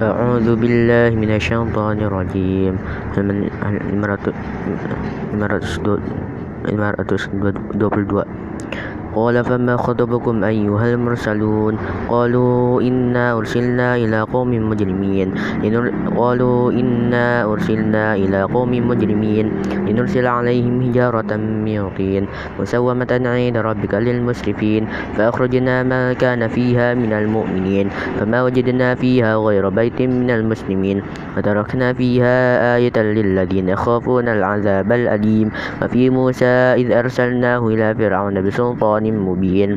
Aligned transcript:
أعوذ 0.00 0.56
بالله 0.56 1.12
من 1.12 1.30
الشيطان 1.36 1.98
الرجيم. 2.00 2.74
المرأة 3.92 4.24
المرأة 6.68 7.10
22 7.14 8.24
قال 9.14 9.44
فما 9.44 9.76
خطبكم 9.76 10.44
أيها 10.44 10.86
المرسلون؟ 10.94 11.74
قالوا 12.08 12.82
إنا 12.82 13.32
أرسلنا 13.38 13.96
إلى 13.96 14.20
قوم 14.20 14.70
مجرمين. 14.70 15.28
قالوا 16.16 16.72
إنا 16.72 17.44
أرسلنا 17.44 18.14
إلى 18.14 18.42
قوم 18.42 18.70
مجرمين. 18.70 19.46
لنرسل 19.86 20.26
عليهم 20.26 20.74
حجارة 20.82 21.30
من 21.36 21.90
طين 21.98 22.24
مسومة 22.60 23.10
عند 23.10 23.56
ربك 23.56 23.94
للمسرفين. 23.94 24.82
فأخرجنا 25.18 25.82
ما 25.82 26.12
كان 26.12 26.46
فيها 26.48 26.94
من 26.94 27.12
المؤمنين. 27.12 27.90
فما 28.20 28.38
وجدنا 28.42 28.94
فيها 28.94 29.36
غير 29.36 29.68
بيت 29.68 30.02
من 30.02 30.30
المسلمين. 30.30 31.02
وتركنا 31.36 31.92
فيها 31.92 32.36
آية 32.76 32.94
للذين 32.94 33.68
يخافون 33.68 34.28
العذاب 34.28 34.92
الأليم. 34.92 35.50
وفي 35.82 36.10
موسى 36.10 36.49
إذ 36.76 36.92
أرسلناه 36.92 37.68
إلى 37.68 37.94
فرعون 37.94 38.42
بسلطان 38.42 38.70
سلطان 38.80 39.04
مبين 39.12 39.70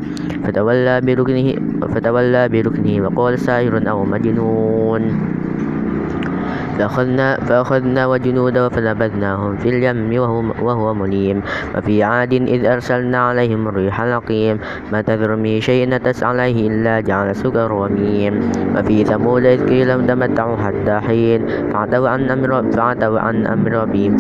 فتولى 0.44 1.02
بركنه, 1.02 1.48
فتولى 1.88 2.50
بركنه 2.50 2.96
وقال 3.04 3.40
ساحر 3.40 3.90
أو 3.90 4.06
مجنون. 4.06 5.02
فأخذنا, 6.80 7.38
فأخذنا 7.38 8.08
وجنوده 8.08 8.70
فنبذناهم 8.70 9.56
في 9.58 9.70
اليم 9.70 10.22
وهو, 10.22 10.44
وهو 10.62 10.94
مليم. 10.94 11.42
وفي 11.78 12.04
عاد 12.04 12.34
إذ 12.34 12.66
أرسلنا 12.66 13.18
عليهم 13.18 13.68
الريح 13.68 14.02
العقيم. 14.02 14.60
ما 14.92 15.02
تذر 15.02 15.36
من 15.36 15.62
شيء 15.62 15.90
نتس 15.90 16.24
عليه 16.24 16.68
إلا 16.68 17.00
جعل 17.00 17.36
سكر 17.36 17.72
وميم. 17.74 18.52
وفي 18.78 19.04
ثمود 19.04 19.46
إذ 19.46 19.70
قيل 19.70 20.08
تمتعوا 20.08 20.58
حتى 20.58 20.96
حين. 21.00 21.40
فعتوا 21.74 22.10
عن 22.10 22.22
أمر 22.32 22.72
فعتوا 22.72 23.20
عن 23.20 23.46
أمر 23.46 23.72
ربهم. 23.72 24.18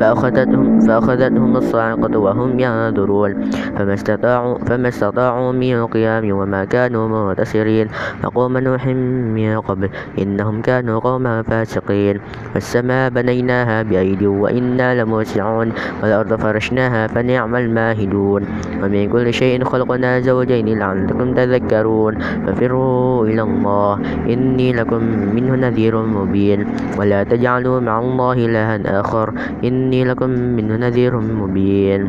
فأخذتهم, 0.00 0.80
فأخذتهم 0.80 1.56
الصاعقة 1.56 2.18
وهم 2.18 2.60
ينظرون. 2.60 3.50
فما 3.76 3.94
استطاعوا, 3.94 4.58
فما 4.58 4.88
استطاعوا 4.88 5.52
من 5.52 5.86
قيام 5.86 6.24
وما 6.32 6.64
كانوا 6.64 7.08
منتصرين 7.08 7.88
فقوم 8.22 8.58
نوح 8.58 8.86
من 8.86 9.60
قبل 9.60 9.88
إنهم 10.18 10.60
كانوا 10.60 10.75
كانوا 10.76 11.00
قوما 11.00 11.42
فاسقين. 11.42 12.20
والسماء 12.54 13.08
بنيناها 13.10 13.82
بأيد 13.82 14.22
وإنا 14.22 15.02
لموسعون. 15.02 15.72
والأرض 16.02 16.36
فرشناها 16.36 17.06
فنعم 17.06 17.56
الماهدون. 17.56 18.42
ومن 18.84 19.08
كل 19.08 19.32
شيء 19.32 19.64
خلقنا 19.64 20.20
زوجين 20.20 20.68
لعلكم 20.78 21.34
تذكرون. 21.34 22.14
ففروا 22.46 23.26
إلى 23.26 23.42
الله. 23.42 23.92
إني 24.28 24.72
لكم 24.72 25.02
منه 25.32 25.52
نذير 25.56 25.96
مبين. 25.96 26.66
ولا 27.00 27.24
تجعلوا 27.24 27.80
مع 27.80 27.98
الله 27.98 28.32
إلها 28.32 29.00
آخر. 29.00 29.32
إني 29.64 30.04
لكم 30.04 30.30
منه 30.30 30.76
نذير 30.76 31.16
مبين. 31.16 32.00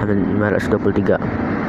Halaman 0.00 0.56
23 0.56 1.59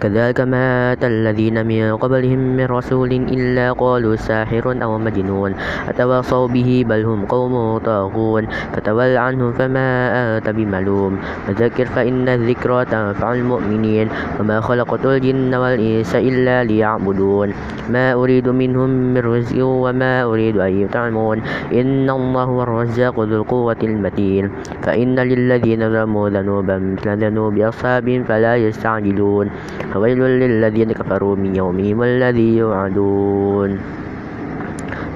كذلك 0.00 0.40
مات 0.40 1.04
الذين 1.04 1.66
من 1.66 1.96
قبلهم 1.96 2.38
من 2.38 2.66
رسول 2.66 3.12
إلا 3.12 3.72
قالوا 3.72 4.16
ساحر 4.16 4.82
أو 4.82 4.98
مجنون. 4.98 5.54
أتواصوا 5.88 6.48
به 6.48 6.84
بل 6.88 7.04
هم 7.04 7.24
قوم 7.24 7.78
طاغون. 7.78 8.46
فتول 8.72 9.16
عنهم 9.16 9.52
فما 9.52 9.88
أنت 10.36 10.50
بملوم. 10.50 11.18
فذكر 11.46 11.84
فإن 11.84 12.28
الذكرى 12.28 12.84
تنفع 12.84 13.32
المؤمنين. 13.32 14.08
وما 14.40 14.60
خلقت 14.60 15.06
الجن 15.06 15.54
والإنس 15.54 16.14
إلا 16.14 16.64
ليعبدون. 16.64 17.48
ما 17.90 18.12
أريد 18.12 18.48
منهم 18.48 18.90
من 18.90 19.20
رزق 19.20 19.64
وما 19.64 20.22
أريد 20.24 20.56
أن 20.56 20.72
يطعمون. 20.82 21.42
إن 21.72 22.10
الله 22.10 22.42
هو 22.44 22.62
الرزاق 22.62 23.20
ذو 23.20 23.42
القوة 23.42 23.80
المتين. 23.82 24.50
فإن 24.82 25.18
للذين 25.18 25.80
ظلموا 25.90 26.28
ذنوبا 26.28 26.78
مثل 26.78 27.08
ذنوب 27.18 27.58
أصحاب 27.58 28.24
فلا 28.28 28.56
يستعجلون. 28.56 29.50
فويل 29.92 30.20
للذين 30.20 30.92
كفروا 30.92 31.36
من 31.36 31.56
يومهم 31.56 32.02
الذي 32.02 32.56
يوعدون. 32.56 33.70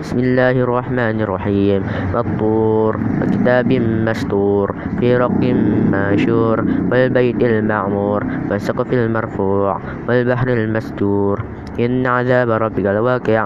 بسم 0.00 0.18
الله 0.18 0.56
الرحمن 0.64 1.16
الرحيم. 1.20 1.82
والطور 2.14 2.92
وكتاب 3.20 3.68
مستور 4.08 4.66
في 5.00 5.16
رق 5.16 5.42
منشور 5.92 6.56
والبيت 6.90 7.40
المعمور 7.44 8.20
والسقف 8.50 8.88
المرفوع 8.92 9.72
والبحر 10.08 10.48
المستور. 10.48 11.36
إن 11.78 12.06
عذاب 12.06 12.50
ربك 12.50 12.86
لواقع 12.86 13.40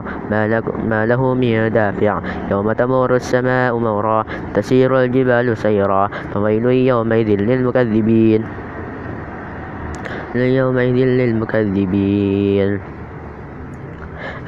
ما 0.88 1.02
له 1.06 1.22
من 1.34 1.68
دافع. 1.68 2.14
يوم 2.50 2.72
تمور 2.72 3.10
السماء 3.16 3.78
مورا 3.78 4.24
تسير 4.54 4.90
الجبال 5.00 5.56
سيرا 5.56 6.08
فويل 6.32 6.64
يومئذ 6.64 7.28
للمكذبين. 7.42 8.42
يومئذ 10.40 10.96
للمكذبين. 10.96 12.78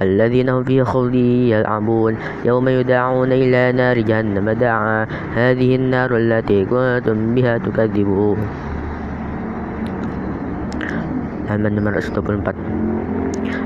الذين 0.03 0.49
هم 0.49 0.65
في 0.65 0.85
خلد 0.85 1.15
يلعبون. 1.15 2.17
يوم 2.45 2.69
يدعون 2.69 3.33
إلى 3.33 3.73
نار 3.73 3.99
جهنم. 4.01 4.51
دعا 4.51 5.07
هذه 5.35 5.77
النار 5.77 6.17
التي 6.17 6.65
كنتم 6.65 7.35
بها 7.35 7.59
تكذبون. 7.59 8.39
halaman 11.49 11.77
nomor 11.77 11.95
24 12.01 12.84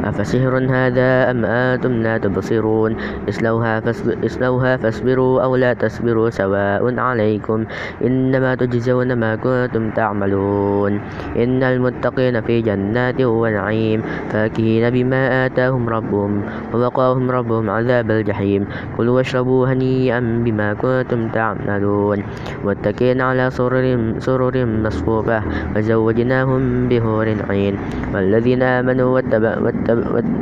أفسحر 0.08 0.54
هذا 0.70 1.30
أم 1.30 1.44
أنتم 1.44 1.92
لا 2.02 2.18
تبصرون؟ 2.18 2.96
اصلوها, 3.28 3.82
اصلوها 4.24 4.76
فاصبروا 4.76 5.42
أو 5.42 5.56
لا 5.56 5.72
تصبروا 5.74 6.30
سواء 6.30 6.98
عليكم 6.98 7.64
إنما 8.04 8.54
تجزون 8.54 9.12
ما 9.12 9.36
كنتم 9.36 9.90
تعملون. 9.90 11.00
إن 11.36 11.62
المتقين 11.62 12.40
في 12.40 12.60
جنات 12.60 13.20
ونعيم 13.20 14.02
فاكهين 14.30 14.84
بما 14.90 15.46
آتاهم 15.46 15.88
ربهم 15.88 16.42
ووقاهم 16.74 17.30
ربهم 17.30 17.70
عذاب 17.70 18.10
الجحيم. 18.10 18.66
كلوا 18.96 19.16
واشربوا 19.16 19.68
هنيئا 19.68 20.20
بما 20.20 20.74
كنتم 20.74 21.28
تعملون. 21.28 22.18
متكئين 22.64 23.20
على 23.20 23.50
سرر, 23.50 23.84
سرر 24.18 24.66
مصفوفة 24.66 25.42
وزوجناهم 25.76 26.88
بهور 26.88 27.28
عين. 27.50 27.74
والذين 28.14 28.62
آمنوا 28.62 29.08
واتبعوا 29.14 29.68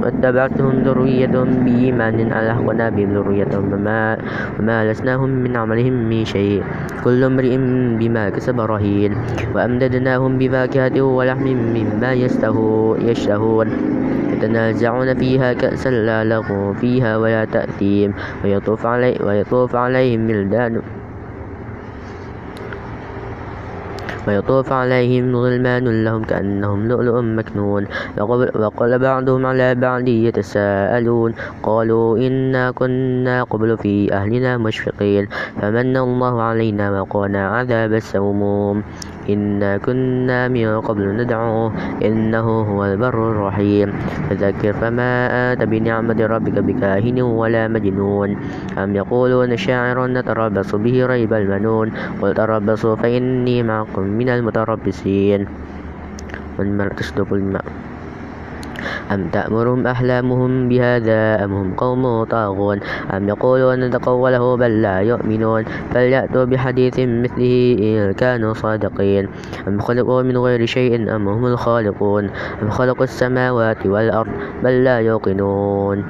واتبعتهم 0.02 0.82
ذريتهم 0.82 1.48
بإيمان 1.64 2.32
ألحقنا 2.32 2.86
بهم 2.90 3.10
ذريتهم 3.14 3.72
وما, 3.72 4.16
وما 4.60 4.78
لسناهم 4.90 5.30
من 5.30 5.56
عملهم 5.56 5.92
من 6.08 6.24
شيء. 6.24 6.62
كل 7.04 7.24
امرئ 7.24 7.56
بما 8.00 8.30
كسب 8.30 8.60
رهين. 8.60 9.12
وأمددناهم 9.54 10.38
بفاكهة 10.38 10.96
ولحم 11.02 11.46
مما 11.76 12.10
يشتهون. 13.00 13.68
يتنازعون 14.36 15.08
فيها 15.14 15.52
كأسا 15.52 15.90
لا 15.90 16.24
لغو 16.24 16.72
فيها 16.72 17.16
ولا 17.16 17.44
تأثيم. 17.44 18.12
ويطوف, 18.44 18.86
علي 18.86 19.16
ويطوف 19.24 19.76
عليهم 19.76 20.28
ولدان 20.28 20.95
ويطوف 24.26 24.72
عليهم 24.72 25.36
غلمان 25.36 26.04
لهم 26.04 26.22
كأنهم 26.24 26.88
لؤلؤ 26.88 27.20
مكنون. 27.20 27.86
وقال 28.54 28.98
بعضهم 28.98 29.46
على 29.46 29.74
بعض 29.74 30.08
يتساءلون 30.08 31.34
قالوا 31.62 32.18
إنا 32.18 32.70
كنا 32.70 33.42
قبل 33.42 33.76
في 33.78 34.12
أهلنا 34.12 34.58
مشفقين. 34.58 35.28
فمن 35.60 35.96
الله 35.96 36.42
علينا 36.42 37.00
وقانا 37.00 37.48
عذاب 37.48 37.92
السموم. 37.92 38.82
إنا 39.28 39.78
كنا 39.78 40.48
من 40.48 40.80
قبل 40.80 41.04
ندعوه 41.16 41.72
إنه 42.04 42.46
هو 42.60 42.84
البر 42.84 43.30
الرحيم 43.30 43.92
فذكر 44.30 44.72
فما 44.72 45.12
أنت 45.52 45.62
بنعمة 45.62 46.26
ربك 46.26 46.56
بكاهن 46.58 47.20
ولا 47.22 47.68
مجنون 47.68 48.36
أم 48.78 48.96
يقولون 48.96 49.56
شاعر 49.56 50.06
نتربص 50.06 50.74
به 50.74 51.06
ريب 51.06 51.32
المنون 51.32 51.92
قل 52.22 52.34
تربصوا 52.34 52.96
فإني 52.96 53.62
معكم 53.62 54.02
من 54.02 54.28
المتربصين. 54.28 55.46
والمرأة 56.58 56.94
تصدق 56.94 57.32
الماء. 57.32 57.64
أم 59.12 59.28
تأمرهم 59.28 59.86
أحلامهم 59.86 60.68
بهذا 60.68 61.44
أم 61.44 61.52
هم 61.52 61.74
قوم 61.74 62.24
طاغون 62.24 62.80
أم 63.14 63.28
يقولون 63.28 63.90
تقوله 63.90 64.56
بل 64.56 64.82
لا 64.82 65.00
يؤمنون 65.00 65.64
فليأتوا 65.94 66.44
بحديث 66.44 66.94
مثله 66.98 67.76
إن 67.80 68.12
كانوا 68.12 68.54
صادقين 68.54 69.28
أم 69.68 69.80
خلقوا 69.80 70.22
من 70.22 70.36
غير 70.36 70.66
شيء 70.66 71.16
أم 71.16 71.28
هم 71.28 71.46
الخالقون 71.46 72.30
أم 72.62 72.70
خلقوا 72.70 73.04
السماوات 73.04 73.86
والأرض 73.86 74.30
بل 74.64 74.84
لا 74.84 74.98
يوقنون 75.00 76.04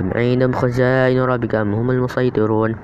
أم 0.00 0.10
عندهم 0.14 0.52
خزائن 0.52 1.20
ربك 1.20 1.54
أم 1.54 1.74
هم 1.74 1.90
المسيطرون 1.90 2.74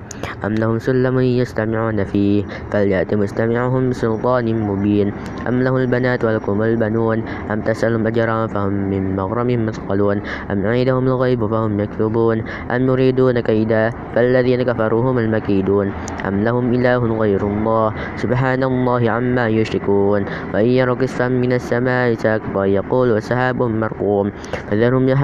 أم 0.45 0.53
لهم 0.53 0.79
سلم 0.79 1.19
يستمعون 1.19 2.03
فيه 2.03 2.43
فليأت 2.71 3.13
مستمعهم 3.13 3.89
بسلطان 3.89 4.45
مبين. 4.61 5.13
أم 5.47 5.61
له 5.61 5.77
البنات 5.77 6.25
ولكم 6.25 6.61
البنون 6.61 7.23
أم 7.51 7.61
تسألهم 7.61 8.07
أجرا 8.07 8.47
فهم 8.47 8.73
من 8.73 9.15
مغرم 9.15 9.65
مثقلون. 9.65 10.21
أم 10.51 10.65
عيدهم 10.65 11.07
الغيب 11.07 11.45
فهم 11.47 11.79
يكذبون. 11.79 12.43
أم 12.71 12.81
يريدون 12.87 13.39
كيدا 13.39 13.89
فالذين 14.15 14.63
كفروا 14.63 15.11
هم 15.11 15.17
المكيدون. 15.19 15.91
أم 16.27 16.43
لهم 16.43 16.73
إله 16.73 17.01
غير 17.19 17.41
الله 17.47 17.93
سبحان 18.15 18.63
الله 18.63 19.11
عما 19.11 19.47
يشركون. 19.47 20.25
وإن 20.53 20.65
يروا 20.65 20.95
كسفا 20.95 21.27
من 21.27 21.53
السماء 21.53 22.13
ساقطا 22.13 22.65
يقول 22.65 23.21
سحاب 23.21 23.63
مرقوم. 23.63 24.31
فذرهم, 24.71 25.15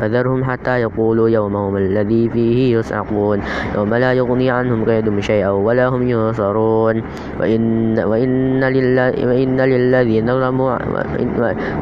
فذرهم 0.00 0.44
حتى 0.44 0.80
يقولوا 0.80 1.28
يومهم 1.28 1.76
الذي 1.76 2.28
فيه 2.28 2.76
يصعقون 2.78 3.42
يوم 3.74 3.94
لا 3.94 4.12
يغني 4.28 4.50
عنهم 4.50 4.84
كيدهم 4.84 5.20
شيئا 5.20 5.50
ولا 5.50 5.88
هم 5.88 6.02
ينصرون. 6.04 6.96
وإن, 7.40 7.62
وإن, 7.98 8.62
وإن 9.24 9.60
للذين 9.60 10.26
ظلموا 10.26 10.76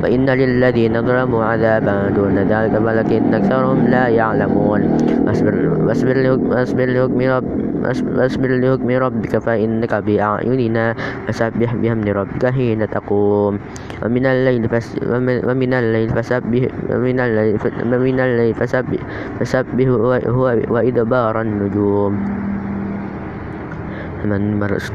وإن 0.02 0.26
للذين 0.30 0.94
ظلموا 1.02 1.44
عذابا 1.44 2.08
دون 2.16 2.38
ذلك 2.38 2.74
ولكن 2.78 3.34
أكثرهم 3.34 3.86
لا 3.90 4.08
يعلمون. 4.08 4.80
واصبر 5.26 6.86
لحكم 6.86 7.20
رب 7.20 7.48
واصبر 8.16 8.50
لحكم 8.62 8.90
ربك 8.90 9.38
فإنك 9.38 9.94
بأعيننا 9.94 10.94
فسبح 11.26 11.74
بحمد 11.74 12.08
ربك 12.08 12.46
حين 12.46 12.90
تقوم. 12.90 13.58
ومن 14.02 14.26
الليل 14.26 14.68
ومن 15.46 15.72
الليل 15.74 16.08
فسبح 16.10 16.62
ومن 16.90 17.20
الليل 17.20 17.58
ومن 17.92 18.20
الليل 18.20 18.54
فسبح 18.54 19.00
فسبح 19.40 19.88
وإدبار 20.70 21.40
النجوم. 21.40 22.35
من 24.24 24.54
مرس 24.54 24.90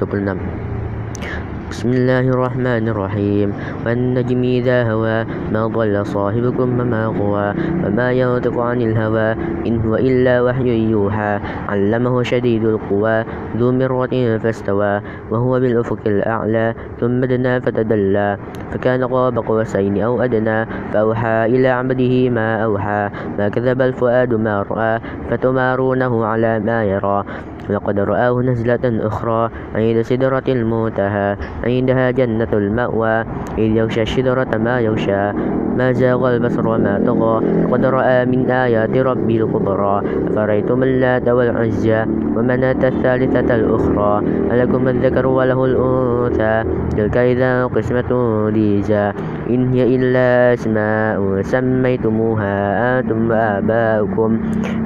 بسم 1.71 1.87
الله 1.87 2.35
الرحمن 2.35 2.83
الرحيم. 2.91 3.49
والنجم 3.87 4.41
إذا 4.43 4.91
هوى 4.91 5.17
ما 5.55 5.71
ضل 5.71 5.95
صاحبكم 6.03 6.67
وما 6.79 7.03
غوى 7.15 7.47
وما 7.87 8.07
ينطق 8.11 8.55
عن 8.59 8.79
الهوى 8.81 9.29
إن 9.63 9.79
هو 9.79 9.95
إلا 9.95 10.35
وحي 10.43 10.91
يوحى. 10.91 11.33
علمه 11.71 12.23
شديد 12.23 12.63
القوى 12.75 13.17
ذو 13.55 13.71
مرة 13.71 14.13
فاستوى 14.43 14.93
وهو 15.31 15.51
بالأفق 15.59 16.03
الأعلى 16.05 16.75
ثم 16.99 17.19
دنا 17.23 17.63
فتدلى. 17.63 18.29
فكان 18.75 19.03
قاب 19.07 19.39
قوسين 19.39 19.95
أو 20.03 20.19
أدنى 20.19 20.67
فأوحى 20.91 21.55
إلى 21.55 21.67
عبده 21.67 22.13
ما 22.35 22.67
أوحى. 22.67 23.03
ما 23.39 23.45
كذب 23.47 23.79
الفؤاد 23.81 24.33
ما 24.35 24.67
رأى 24.67 24.99
فتمارونه 25.31 26.13
على 26.25 26.59
ما 26.59 26.83
يرى. 26.83 27.23
لقد 27.69 27.99
رآه 27.99 28.35
نزلة 28.41 28.83
أخرى 28.83 29.49
عند 29.75 30.01
سدرة 30.01 30.43
المنتهى. 30.47 31.37
عندها 31.63 32.11
جنة 32.11 32.51
المأوى 32.53 33.21
إذ 33.57 33.69
يغشى 33.77 34.01
الشجرة 34.01 34.57
ما 34.57 34.79
يغشى 34.79 35.31
ما 35.77 35.91
زاغ 35.91 36.35
البصر 36.35 36.67
وما 36.67 37.01
طغى 37.07 37.35
لقد 37.63 37.85
رأى 37.85 38.25
من 38.25 38.51
آيات 38.51 38.97
ربي 38.97 39.43
الكبرى 39.43 40.01
أفرأيتم 40.27 40.83
اللات 40.83 41.27
والعزى 41.27 42.05
ومناة 42.35 42.81
الثالثة 42.83 43.55
الأخرى 43.55 44.23
ألكم 44.51 44.87
الذكر 44.87 45.27
وله 45.27 45.65
الأنثى 45.65 46.63
تلك 46.97 47.17
إذا 47.17 47.65
قسمة 47.65 48.11
ضيزى 48.49 49.11
إن 49.49 49.73
هي 49.73 49.95
إلا 49.95 50.53
أسماء 50.53 51.41
سميتموها 51.41 52.55
أنتم 52.99 53.31
وآباؤكم 53.31 54.39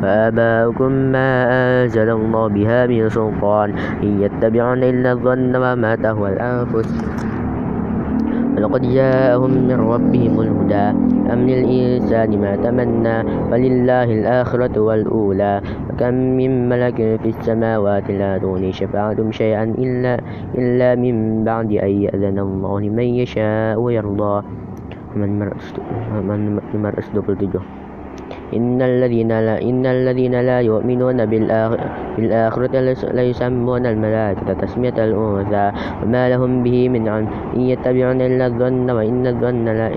وآباؤكم 0.03 0.91
ما 0.91 1.29
أنزل 1.49 2.09
الله 2.09 2.47
بها 2.47 2.87
من 2.87 3.09
سلطان 3.09 3.69
إن 4.03 4.21
يتبعون 4.21 4.83
إلا 4.83 5.11
الظن 5.11 5.55
وما 5.55 5.95
تهوى 5.95 6.29
الأنفس. 6.29 6.64
ولقد 8.55 8.81
جاءهم 8.81 9.51
من 9.51 9.79
ربهم 9.79 10.33
الهدى. 10.41 10.87
أم 11.33 11.39
للإنسان 11.49 12.41
ما 12.41 12.55
تمنى 12.55 13.17
فلله 13.51 14.03
الآخرة 14.03 14.79
والأولى. 14.79 15.61
وكم 15.89 16.13
من 16.13 16.69
ملك 16.69 16.95
في 16.95 17.29
السماوات 17.29 18.11
لا 18.11 18.37
تغني 18.37 18.71
شفاعتهم 18.71 19.31
شيئا 19.31 19.63
إلا, 19.63 20.19
إلا 20.55 20.95
من 20.95 21.43
بعد 21.43 21.71
أن 21.71 21.91
يأذن 22.07 22.39
الله 22.39 22.79
لمن 22.79 23.07
يشاء 23.23 23.79
ويرضى. 23.79 24.35
من 25.15 25.39
مرأس 26.75 27.09
دبل 27.15 27.59
إن 28.55 28.81
الذين 28.81 29.31
لا 29.39 29.61
إن 29.61 29.85
الذين 29.85 30.35
لا 30.41 30.59
يؤمنون 30.61 31.25
بالآخرة 32.17 32.73
ليسمون 33.13 33.85
الملائكة 33.85 34.53
تسمية 34.53 34.97
الأنثى 34.97 35.71
وما 36.03 36.23
لهم 36.29 36.63
به 36.63 36.89
من 36.89 37.07
علم. 37.07 37.27
إن 37.55 37.61
يتبعون 37.61 38.21
إلا 38.21 38.45
الظن 38.47 38.87
وإن 38.91 39.27
الظن 39.27 39.65
لا 39.65 39.91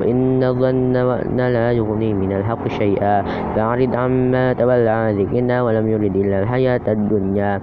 وإن 0.00 0.42
الظن 0.42 0.92
لا 1.36 1.72
يغني 1.72 2.10
من 2.14 2.32
الحق 2.32 2.68
شيئا. 2.68 3.22
فأعرض 3.54 3.92
عما 3.96 4.52
تولى 4.52 4.90
عن 4.90 5.10
ذكرنا 5.20 5.62
ولم 5.62 5.84
يرد 5.88 6.16
إلا 6.16 6.42
الحياة 6.42 6.86
الدنيا. 6.88 7.60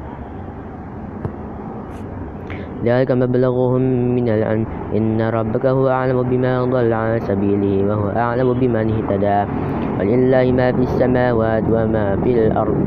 ذلك 2.86 3.12
مبلغهم 3.12 3.82
من 4.16 4.30
العلم. 4.30 4.66
إن 4.96 5.22
ربك 5.22 5.66
هو 5.66 5.90
أعلم 5.90 6.24
بما 6.24 6.66
ضل 6.66 6.94
عن 6.94 7.20
سبيله 7.20 7.88
وهو 7.88 8.08
أعلم 8.10 8.54
بمن 8.54 8.86
اهتدى. 8.92 9.40
ولله 10.00 10.46
ما 10.52 10.68
في 10.72 10.82
السماوات 10.82 11.64
وما 11.72 12.16
في 12.24 12.32
الأرض. 12.48 12.80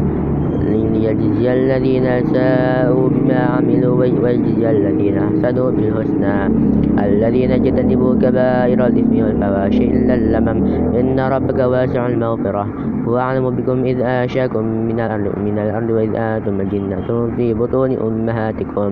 ليجزي 0.63 1.53
الذين 1.53 2.07
ساءوا 2.33 3.09
بما 3.09 3.41
عملوا 3.59 3.95
ويجزي 4.01 4.71
الذين 4.71 5.19
أحسنوا 5.19 5.71
بالحسنى. 5.71 6.37
الذين 7.03 7.51
اجتنبوا 7.51 8.15
كبائر 8.23 8.79
الإثم 8.87 9.15
والفواحش 9.25 9.79
إلا 9.81 10.15
اللمم. 10.15 10.59
إن 10.95 11.17
ربك 11.21 11.59
واسع 11.59 12.07
المغفرة. 12.07 12.65
هو 13.09 13.19
أعلم 13.19 13.51
بكم 13.51 13.85
إذ 13.85 13.99
آشاكم 14.01 14.65
من 14.65 15.01
الأرض, 15.01 15.35
من 15.39 15.59
الأرض 15.59 15.91
وإذ 15.91 16.13
آتم 16.15 16.61
الجنة 16.61 17.09
في 17.37 17.55
بطون 17.55 17.91
أمهاتكم. 17.99 18.91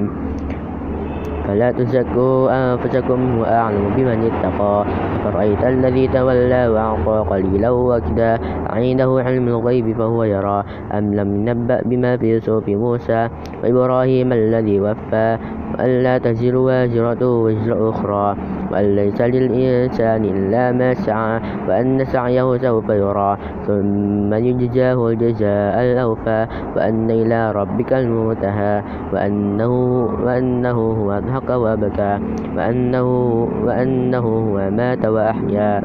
فلا 1.50 1.74
تزكوا 1.74 2.46
أنفسكم 2.46 3.38
وأعلم 3.38 3.84
بمن 3.98 4.30
اتقى. 4.30 4.84
فرأيت 5.24 5.62
الذي 5.64 6.08
تولى 6.14 6.68
وأعطى 6.68 7.16
قليلا 7.30 7.70
وكدا 7.70 8.38
عنده 8.70 9.10
علم 9.26 9.48
الغيب 9.48 9.98
فهو 9.98 10.22
يرى. 10.24 10.62
أم 10.94 11.14
لم 11.14 11.28
ينبأ 11.48 11.82
بما 11.82 12.16
في 12.16 12.40
صوف 12.40 12.68
موسى 12.68 13.28
وإبراهيم 13.62 14.32
الذي 14.32 14.80
وفى. 14.80 15.38
وأن 15.74 15.90
لا 16.06 16.18
تزر 16.18 16.56
وازرة 16.56 17.22
وزر 17.42 17.90
أخرى. 17.90 18.36
وأن 18.70 18.96
ليس 18.96 19.20
للإنسان 19.20 20.24
إلا 20.24 20.72
ما 20.72 20.94
سعى 20.94 21.40
وأن 21.68 22.04
سعيه 22.04 22.56
سوف 22.58 22.88
يرى 22.88 23.36
ثم 23.66 24.34
يجزاه 24.34 25.08
الجزاء 25.08 25.74
الأوفى 25.82 26.46
وأن 26.76 27.10
إلى 27.10 27.52
ربك 27.52 27.92
المنتهى 27.92 28.82
وأنه, 29.12 29.72
وأنه 30.24 30.78
هو 30.92 31.10
أضحك 31.12 31.50
وبكى 31.50 32.18
وأنه, 32.56 33.08
وأنه 33.64 34.26
هو 34.26 34.70
مات 34.70 35.06
وأحيا. 35.06 35.80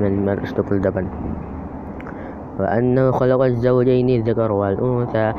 من 0.00 0.24
من 0.26 0.38
أصدق 0.38 0.72
الجبل 0.72 1.06
وأنه 2.60 3.10
خلق 3.10 3.42
الزوجين 3.42 4.08
الذكر 4.08 4.52
والأنثى 4.52 5.32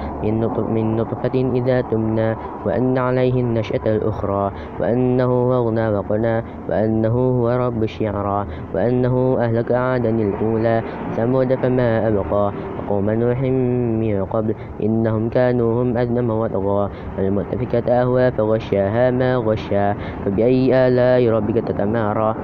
من 0.69 0.95
نطفة 0.95 1.51
إذا 1.55 1.81
تمنى 1.81 2.35
وأن 2.65 2.97
عليه 2.97 3.41
النشأة 3.41 3.85
الأخرى 3.85 4.51
وأنه 4.79 5.57
أغنى 5.57 5.89
وقنى 5.89 6.43
وأنه 6.69 7.13
هو 7.13 7.49
رب 7.49 7.83
الشعرى 7.83 8.45
وأنه 8.75 9.37
أهلك 9.39 9.71
عادا 9.71 10.09
الأولى 10.09 10.83
ثمود 11.15 11.55
فما 11.55 12.07
أبقى 12.07 12.53
وقوم 12.79 13.09
نوح 13.09 13.41
من 13.41 14.25
قبل 14.25 14.55
إنهم 14.83 15.29
كانوا 15.29 15.83
هم 15.83 15.97
أذنم 15.97 16.29
وطغى 16.29 16.89
المؤتفكة 17.19 18.01
أهوى 18.01 18.31
فغشاها 18.31 19.11
ما 19.11 19.35
غشا 19.35 19.95
فبأي 20.25 20.87
آلاء 20.87 21.29
ربك 21.29 21.67
تتمارى؟ 21.67 22.35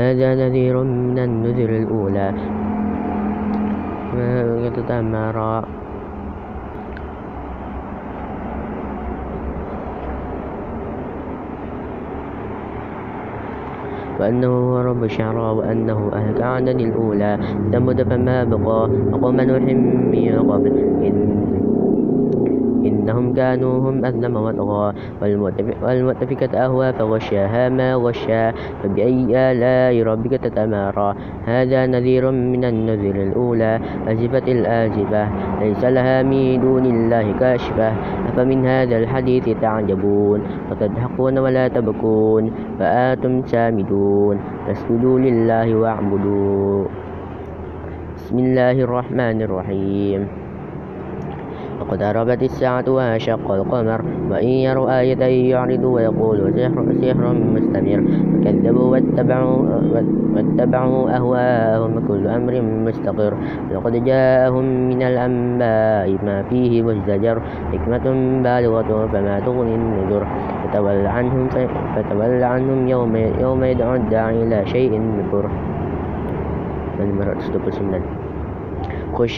هذا 0.00 0.28
نذير 0.34 0.74
من 0.82 1.18
النذر 1.18 1.70
الأولى. 1.84 2.28
يتتمرى 4.66 5.62
وأنه 14.20 14.48
هو 14.48 14.78
رب 14.80 15.04
الشعرى 15.04 15.50
وأنه 15.56 16.10
أهلك 16.12 16.42
عادا 16.42 16.72
الأولى 16.72 17.38
ثمود 17.72 18.02
فما 18.02 18.44
بقى 18.44 18.82
وقوم 19.12 19.36
نوح 19.40 19.62
من 19.62 20.50
قبل. 20.52 20.72
إنهم 23.10 23.34
كانوا 23.34 23.90
هم 23.90 24.04
أظلم 24.04 24.36
وطغى 24.36 24.94
والمؤتفكة 25.82 26.52
أهوى 26.64 26.92
فغشاها 26.92 27.68
ما 27.68 27.94
غشا 27.94 28.54
فبأي 28.82 29.26
آلاء 29.34 30.02
ربك 30.02 30.30
تتمارى؟ 30.30 31.14
هذا 31.46 31.86
نذير 31.86 32.30
من 32.30 32.64
النذر 32.64 33.16
الأولى 33.22 33.80
أزفت 34.08 34.48
الآزفة 34.48 35.24
ليس 35.60 35.84
لها 35.84 36.22
من 36.22 36.60
دون 36.60 36.86
الله 36.86 37.34
كاشفة 37.40 37.92
أفمن 38.30 38.66
هذا 38.66 38.96
الحديث 38.96 39.48
تعجبون؟ 39.60 40.40
وتضحكون 40.70 41.38
ولا 41.38 41.68
تبكون 41.68 42.50
فآتم 42.78 43.42
سامدون 43.46 44.36
فاسجدوا 44.66 45.18
لله 45.18 45.74
واعبدوا. 45.74 46.84
بسم 48.16 48.38
الله 48.38 48.76
الرحمن 48.86 49.42
الرحيم. 49.42 50.39
اقتربت 51.80 52.42
الساعة 52.42 52.84
وانشق 52.88 53.50
القمر 53.50 54.04
وإن 54.30 54.48
يروا 54.48 55.00
آية 55.00 55.50
يعرضوا 55.50 55.94
ويقولوا 55.94 56.50
سحر, 56.50 56.84
سحر 57.02 57.34
مستمر 57.34 58.00
فكذبوا 58.32 58.86
واتبعوا, 58.92 59.58
واتبعوا 60.34 61.16
أهواءهم 61.16 62.06
كل 62.08 62.26
أمر 62.26 62.62
مستقر 62.62 63.34
لقد 63.74 64.04
جاءهم 64.04 64.64
من 64.88 65.02
الأنباء 65.02 66.24
ما 66.24 66.42
فيه 66.42 66.82
مزدجر 66.82 67.42
حكمة 67.72 68.06
بالغة 68.42 69.08
فما 69.12 69.40
تغني 69.40 69.74
النذر 69.74 70.26
فتول 70.64 71.06
عنهم, 71.06 71.48
فتول 71.96 72.42
عنهم 72.42 72.88
يوم, 72.88 73.16
يوم 73.16 73.64
يدعو 73.64 73.94
الداعي 73.94 74.42
إلى 74.42 74.66
شيء 74.66 75.00
نكر 75.00 75.50
خش 77.66 78.19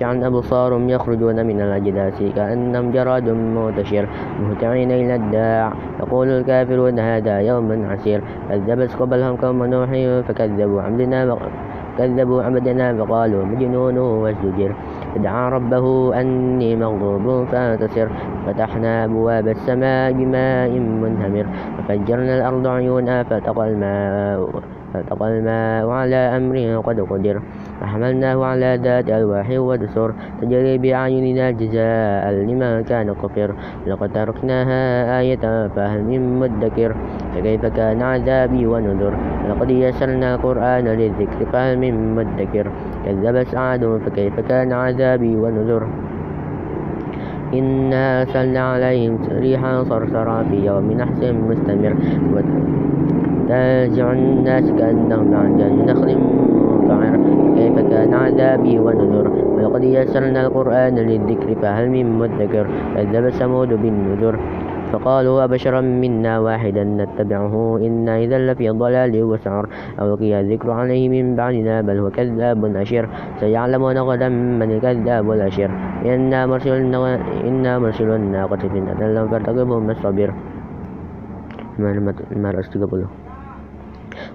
عن 0.03 0.25
أبصارهم 0.25 0.89
يخرجون 0.89 1.47
من 1.47 1.61
الأجداث 1.61 2.23
كأنهم 2.37 2.91
جراد 2.91 3.29
منتشر 3.29 4.09
مهتعين 4.41 4.91
إلى 4.91 5.15
الداع. 5.15 5.73
يقول 6.01 6.29
الكافرون 6.29 6.99
هذا 6.99 7.41
يوم 7.41 7.87
عسير. 7.91 8.21
كذبت 8.51 8.93
قبلهم 9.01 9.37
قوم 9.37 9.65
نوح 9.65 9.91
فكذبوا 10.29 10.83
عبدنا 10.83 11.37
كذبوا 11.99 12.43
عبدنا 12.43 12.87
فقالوا 12.95 13.45
مجنون 13.45 13.99
وازدجر. 13.99 14.73
فدعا 15.15 15.49
ربه 15.49 16.21
أني 16.21 16.77
مغضوب 16.77 17.47
فانتصر. 17.53 18.09
فتحنا 18.47 19.05
أبواب 19.05 19.49
السماء 19.49 20.13
بماء 20.13 20.71
منهمر. 20.79 21.47
وفجرنا 21.79 22.39
الأرض 22.39 22.67
عيونا 22.67 23.23
فالتقى 23.23 23.69
الماء. 23.69 24.82
فالتقى 24.95 25.29
الماء 25.29 25.89
على 25.89 26.17
أمر 26.17 26.83
قد 26.87 27.01
قدر. 27.01 27.37
فحملناه 27.81 28.45
على 28.45 28.81
ذات 28.83 29.09
ألواح 29.11 29.51
ودسر. 29.51 30.13
تجري 30.43 30.79
بأعيننا 30.79 31.51
جزاء 31.51 32.31
لمن 32.31 32.83
كان 32.85 33.15
كفر. 33.15 33.55
لقد 33.87 34.13
تركناها 34.13 35.21
آية 35.21 35.69
فهل 35.69 36.05
من 36.05 36.41
مدكر؟ 36.41 36.95
فكيف 37.35 37.67
كان 37.67 38.03
عذابي 38.03 38.67
ونذر؟ 38.67 39.15
لقد 39.49 39.71
يسرنا 39.71 40.35
القرآن 40.35 40.85
للذكر 40.85 41.41
فهل 41.53 41.79
من 41.79 42.15
مدكر؟ 42.15 42.67
كذب 43.05 43.43
سعد 43.45 44.01
فكيف 44.07 44.41
كان 44.41 44.73
عذابي 44.73 45.37
ونذر؟ 45.37 45.87
إنا 47.55 48.23
أرسلنا 48.23 48.73
عليهم 48.73 49.19
ريحا 49.29 49.85
صرصرا 49.85 50.43
في 50.43 50.67
يوم 50.67 50.93
نحس 50.93 51.23
مستمر. 51.25 51.93
تنزع 53.49 54.13
الناس 54.13 54.67
كأنهم 54.79 55.35
عن 55.35 55.51
نخل 55.87 56.09
منقعر 56.19 57.15
كيف 57.57 57.77
كان 57.91 58.15
عذابي 58.15 58.79
ونذر؟ 58.79 59.27
ولقد 59.55 59.85
يسرنا 59.85 60.41
القرآن 60.47 60.95
للذكر 60.95 61.55
فهل 61.63 61.91
من 61.91 62.19
مدكر؟ 62.19 62.67
كذب 62.97 63.29
ثمود 63.31 63.69
بالنذر. 63.69 64.39
فقالوا 64.93 65.45
أبشرا 65.45 65.81
منا 65.81 66.39
واحدا 66.39 66.85
نتبعه 66.85 67.79
إنا 67.87 68.19
إذا 68.19 68.39
لفي 68.39 68.71
ضلال 68.71 69.23
وسعر. 69.23 69.69
ألقي 70.01 70.41
الذكر 70.41 70.71
عليه 70.71 71.09
من 71.09 71.37
بعدنا 71.37 71.81
بل 71.81 71.99
هو 71.99 72.11
كذاب 72.11 72.77
أشر. 72.77 73.09
سيعلمون 73.41 73.99
غدا 73.99 74.29
من 74.29 74.71
الكذاب 74.71 75.31
الأشر. 75.33 75.71
إنا 76.05 76.47
مرسل 76.47 76.73
إنا 77.49 77.79
مرسل 77.79 78.11
الناقة 78.11 78.57
فتنة 78.57 79.27
فارتقبهم 79.31 79.91
الصبر. 79.91 80.31
المرأة 81.79 82.61
30 82.61 83.22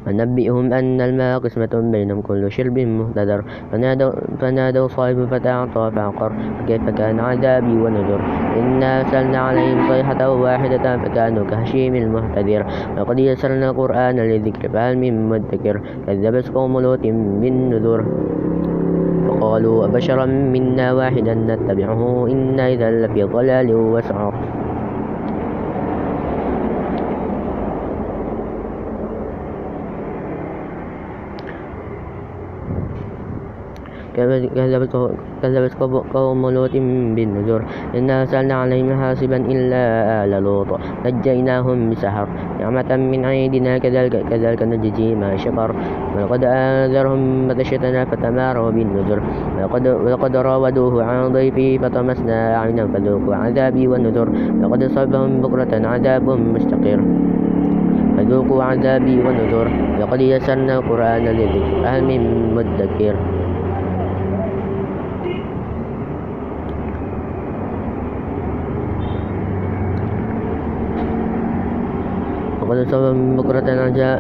ونبئهم 0.08 0.74
أن 0.74 1.02
الماء 1.02 1.40
قسمة 1.40 1.74
بينهم 1.92 2.22
كل 2.22 2.52
شرب 2.52 2.80
مهتدر 2.80 3.44
فنادوا, 3.72 4.12
فنادوا 4.40 4.88
صاحب 4.88 5.26
فتعطى 5.32 5.92
فعقر 5.96 6.32
فكيف 6.60 6.90
كان 6.90 7.20
عذابي 7.20 7.76
ونذر؟ 7.78 8.22
إنا 8.60 9.02
أرسلنا 9.02 9.38
عليهم 9.38 9.88
صيحة 9.90 10.30
واحدة 10.30 10.98
فكانوا 10.98 11.46
كهشيم 11.46 11.96
المهتدر. 11.96 12.66
وقد 12.98 13.20
يسرنا 13.20 13.70
القرآن 13.70 14.16
للذكر 14.16 14.70
فهل 14.70 14.98
من 14.98 15.30
مدكر؟ 15.30 15.82
كذبت 16.08 16.50
قوم 16.50 16.80
لوط 16.80 17.00
بالنذر. 17.42 18.06
فقالوا 19.28 19.86
أبشرا 19.86 20.26
منا 20.26 20.94
واحدا 20.94 21.34
نتبعه 21.34 22.28
إنا 22.28 22.68
إذا 22.68 22.92
لفي 22.92 23.24
ضلال 23.24 23.76
وسعر. 23.76 24.57
كذبت 34.18 35.74
قوم 36.14 36.50
لوط 36.50 36.74
بالنذر 37.16 37.62
إنا 37.96 38.22
أرسلنا 38.22 38.54
عليهم 38.54 38.90
حاسبا 39.02 39.38
إلا 39.38 39.84
آل 40.24 40.34
لوط 40.44 40.68
نجيناهم 41.06 41.90
بسحر 41.90 42.28
نعمة 42.60 42.96
من 42.96 43.26
عيدنا 43.26 43.78
كذلك, 43.78 44.26
كذلك 44.30 44.62
نجزي 44.64 45.16
ما 45.16 45.38
شكر 45.38 45.70
ولقد 46.16 46.42
آذرهم 46.44 47.48
بطشتنا 47.48 48.06
فتماروا 48.06 48.72
بالنذر 48.72 49.20
ولقد, 49.58 49.88
ولقد 49.88 50.36
راودوه 50.36 51.04
عن 51.04 51.34
ضيفه 51.34 51.70
فطمسنا 51.82 52.56
أعينهم 52.56 52.94
فذوقوا 52.94 53.36
عذابي 53.36 53.88
والنذر 53.88 54.30
لقد 54.62 54.84
أصابهم 54.84 55.42
بكرة 55.42 55.88
عذاب 55.88 56.30
مستقر 56.30 57.00
فذوقوا 58.18 58.64
عذابي 58.64 59.16
والنذر 59.26 59.68
لقد 60.00 60.22
يسرنا 60.22 60.74
القرآن 60.80 61.26
للذكر 61.26 61.86
هل 61.86 62.04
من 62.04 62.22
مدكر 62.56 63.16
وقد 72.68 72.78
أصابهم 72.78 73.40
بكرة 73.40 73.68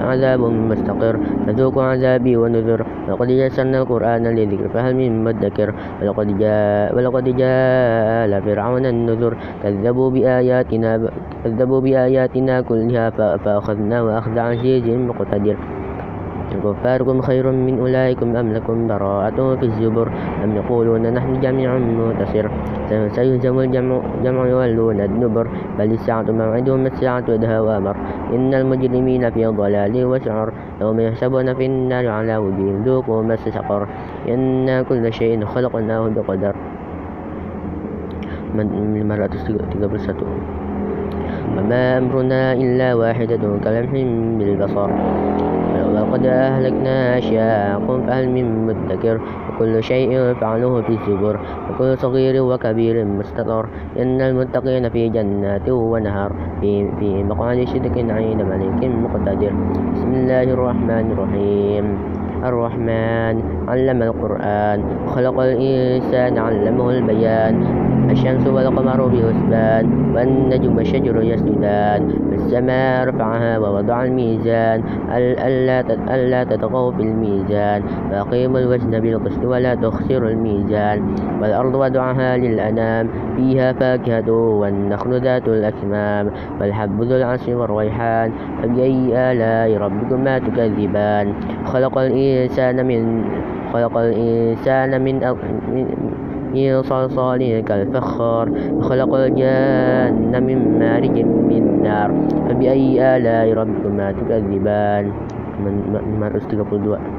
عذاب 0.08 0.40
مستقر. 0.40 1.16
فذوقوا 1.48 1.84
عذابي 1.84 2.34
ونذر. 2.38 2.82
وقد 3.12 3.30
يسرنا 3.30 3.78
القرآن 3.84 4.24
للذكر 4.24 4.68
فهل 4.72 4.96
من 4.96 5.24
مدكر؟ 5.24 5.74
ولقد 6.02 6.28
جاء 6.40 6.96
ولقد 6.96 7.26
جاء 7.36 8.26
آل 8.26 8.34
فرعون 8.42 8.86
النذر. 8.86 9.34
كذبوا 9.64 10.10
بآياتنا 10.10 10.92
كذبوا 11.44 11.82
بآياتنا 11.82 12.56
كلها 12.62 13.10
فأخذناه 13.44 14.18
أخذ 14.18 14.40
عزيز 14.40 14.88
مقتدر. 14.88 15.58
كفاركم 16.64 17.22
خير 17.22 17.52
من 17.52 17.80
أولئكم 17.80 18.36
أم 18.36 18.54
لكم 18.54 18.88
براءة 18.88 19.56
في 19.56 19.64
الزبر 19.64 20.08
أم 20.44 20.56
يقولون 20.56 21.14
نحن 21.14 21.40
جميع 21.40 21.78
منتصر 21.78 22.48
سيهزم 22.88 23.60
الجمع 23.60 24.02
جمع 24.24 24.48
يولون 24.48 25.00
الدبر. 25.02 25.48
بل 25.80 25.92
الساعة 25.92 26.32
موعدهم 26.32 26.86
الساعة 26.86 27.24
أدهى 27.30 27.60
وأمر. 27.60 27.96
إن 28.34 28.54
المجرمين 28.54 29.30
في 29.30 29.46
ضلال 29.46 30.06
وسعر. 30.06 30.54
يوم 30.82 31.00
يحسبون 31.00 31.54
في 31.54 31.66
النار 31.66 32.08
على 32.08 32.38
وجوههم 32.38 32.84
ذوقوا 32.84 33.24
مس 33.24 33.40
سقر. 33.50 33.88
إنا 34.28 34.82
كل 34.82 35.14
شيء 35.14 35.46
خلقناه 35.46 36.08
بقدر. 36.16 36.56
من 38.56 38.96
المرأة 39.02 39.34
31 39.36 40.24
وما 41.58 41.98
أمرنا 41.98 42.54
إلا 42.54 42.94
واحدة 42.94 43.44
كلمح 43.64 43.92
بالبصر. 44.38 44.90
ولقد 45.98 46.26
أهلكنا 46.26 47.18
أشياءكم 47.18 48.08
فهل 48.08 48.30
من 48.30 48.68
مدكر؟ 48.68 49.22
وكل 49.50 49.84
شيء 49.84 50.34
فعلوه 50.34 50.82
في 50.82 50.90
الزبر 50.90 51.40
وكل 51.70 51.98
صغير 51.98 52.44
وكبير 52.44 53.06
مستطر. 53.06 53.66
إن 54.00 54.22
المتقين 54.22 54.90
في 54.90 55.10
جنات 55.10 55.70
ونهر 55.70 56.32
في, 56.62 56.92
في 57.00 57.24
مقعد 57.24 57.68
صدق 57.68 57.96
عند 57.98 58.42
ملك 58.42 58.82
مقتدر. 58.86 59.54
بسم 59.94 60.14
الله 60.14 60.44
الرحمن 60.44 61.06
الرحيم. 61.12 61.86
الرحمن 62.50 63.36
علم 63.68 64.00
القرآن 64.04 64.80
خلق 65.08 65.40
الإنسان 65.40 66.38
علمه 66.38 66.90
البيان. 66.90 67.56
الشمس 68.12 68.48
والقمر 68.48 69.00
بحسبان 69.08 69.86
والنجم 70.16 70.78
والشجر 70.78 71.22
يسجدان. 71.22 72.02
والسماء 72.32 73.08
رفعها 73.08 73.58
ووضع 73.58 74.04
الميزان. 74.04 74.80
ألا 76.16 76.44
تطغوا 76.44 76.92
في 76.92 77.02
الميزان. 77.02 77.82
وأقيموا 78.12 78.60
الوزن 78.60 79.00
بالقسط 79.00 79.44
ولا 79.46 79.76
تخسروا 79.76 80.30
الميزان. 80.30 81.00
والأرض 81.42 81.76
وضعها 81.76 82.38
للأنام 82.38 83.10
فيها 83.36 83.74
فاكهة 83.74 84.32
والنخل 84.32 85.22
ذات 85.22 85.48
الأكمام. 85.48 86.32
والحب 86.62 87.02
ذو 87.02 87.16
العصر 87.16 87.56
والريحان 87.56 88.32
فبأي 88.64 89.12
آلاء 89.32 89.78
ربكما 89.78 90.40
تكذبان. 90.40 91.34
خلق 91.66 91.98
الإنسان 91.98 92.37
من 92.86 93.24
خلق 93.74 93.98
الإنسان 93.98 95.02
من 95.02 95.16
من 96.54 96.82
صلصال 96.82 97.64
كالفخار 97.66 98.46
وخلق 98.74 99.12
الجن 99.16 100.44
من 100.44 100.80
مارج 100.80 101.16
من 101.26 101.84
نار. 101.84 102.10
فبأي 102.50 103.18
آلاء 103.18 103.54
ربكما 103.54 104.12
تكذبان؟ 104.12 105.06
من 105.58 105.74
مرس 106.20 106.46
32 106.48 107.17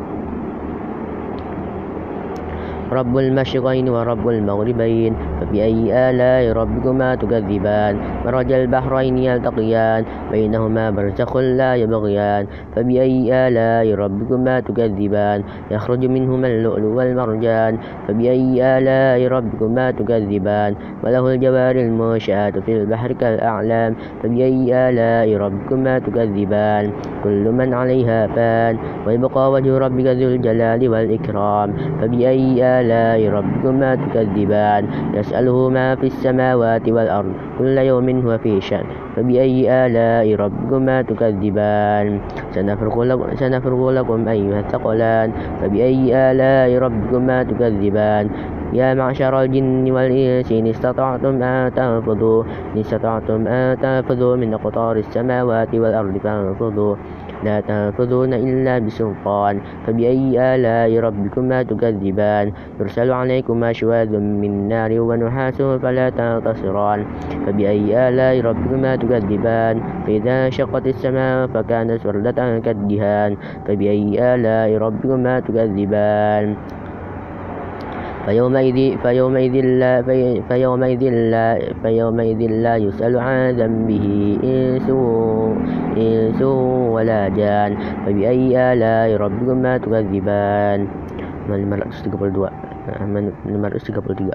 رب 2.92 3.18
المشرقين 3.18 3.88
ورب 3.88 4.28
المغربين 4.28 5.14
فبأي 5.40 6.11
آلاء 6.11 6.52
ربكما 6.52 7.14
تكذبان؟ 7.14 7.97
مرج 8.26 8.52
البحرين 8.52 9.18
يلتقيان 9.18 10.04
بينهما 10.30 10.90
برزخ 10.90 11.37
لا 11.37 11.75
يبغيان 11.75 12.47
فبأي 12.76 13.49
آلاء 13.49 13.95
ربكما 13.95 14.61
تكذبان؟ 14.61 15.42
يخرج 15.71 16.07
منهما 16.07 16.49
اللؤلؤ 16.49 16.88
والمرجان 16.97 17.78
فبأي 18.09 18.78
آلاء 18.78 19.28
ربكما 19.28 19.90
تكذبان؟ 19.90 20.75
وله 21.04 21.35
الجوار 21.35 21.76
المنشآت 21.76 22.59
في 22.59 22.73
البحر 22.73 23.12
كالأعلام 23.12 23.95
فبأي 24.23 24.88
آلاء 24.88 25.37
ربكما 25.37 25.99
تكذبان؟ 25.99 26.92
كل 27.25 27.45
من 27.52 27.75
عليها 27.75 28.26
فان 28.26 28.76
ويبقى 29.07 29.50
وجه 29.52 29.78
ربك 29.78 30.07
ذو 30.07 30.28
الجلال 30.28 30.88
والإكرام 30.88 31.73
فبأي 32.00 32.54
آلاء 32.62 32.78
ربكما 33.29 33.95
تكذبان. 33.95 34.85
يسأله 35.15 35.69
ما 35.69 35.95
في 35.95 36.07
السماوات 36.07 36.89
والأرض. 36.89 37.33
كل 37.59 37.79
يوم 37.79 38.09
هو 38.27 38.39
في 38.39 38.61
شأن. 38.61 38.85
فبأي 39.17 39.87
آلاء 39.87 40.35
ربكما 40.35 41.03
تكذبان. 41.03 42.21
سنفرغ 43.35 43.91
لكم 43.91 44.29
أيها 44.29 44.61
الثقلان. 44.61 45.33
فبأي 45.63 46.31
آلاء 46.31 46.79
ربكما 46.79 47.43
تكذبان. 47.43 48.31
يا 48.73 48.95
معشر 48.95 49.43
الجن 49.43 49.91
والإنس 49.91 50.53
إن 50.53 50.67
استطعتم 50.67 51.43
أن 51.43 51.75
تنفذوا. 51.75 52.45
إن 52.75 52.81
استطعتم 52.81 53.47
أن 53.47 53.77
تنفذوا 53.81 54.37
من 54.37 54.55
أقطار 54.55 54.97
السماوات 54.97 55.75
والأرض 55.75 56.19
فانفذوا. 56.19 56.97
لا 57.45 57.61
تنفذون 57.61 58.35
إلا 58.35 58.78
بسلطان 58.78 59.61
فبأي 59.87 60.35
آلاء 60.54 60.90
ربكما 61.00 61.62
تكذبان؟ 61.62 62.52
يرسل 62.80 63.11
عليكما 63.12 63.73
شواذ 63.73 64.12
من 64.18 64.68
نار 64.68 65.00
ونحاس 65.00 65.62
فلا 65.62 66.11
تنتصران. 66.11 67.00
فبأي 67.47 68.09
آلاء 68.09 68.40
ربكما 68.40 68.97
تكذبان؟ 68.97 69.76
فإذا 70.07 70.50
شقت 70.50 70.87
السماء 70.87 71.47
فكانت 71.47 72.07
وردة 72.07 72.59
كالدهان. 72.59 73.37
فبأي 73.66 74.35
آلاء 74.35 74.71
ربكما 74.78 75.40
تكذبان؟ 75.40 76.57
فيومئذ 78.29 79.01
فيومئذ 79.01 79.55
لا 79.81 80.05
فيومئذ 80.49 81.03
لا 81.33 81.49
فيومئذ 81.81 82.41
لا 82.61 82.77
يسأل 82.77 83.17
عن 83.17 83.57
ذنبه 83.57 84.07
إنس 84.45 84.89
إنس 85.97 86.41
ولا 86.93 87.33
جان. 87.33 87.73
فبأي 88.05 88.53
آلاء 88.53 89.17
ربكما 89.17 89.81
تكذبان؟ 89.81 90.81
من 91.49 91.81
533 93.65 94.31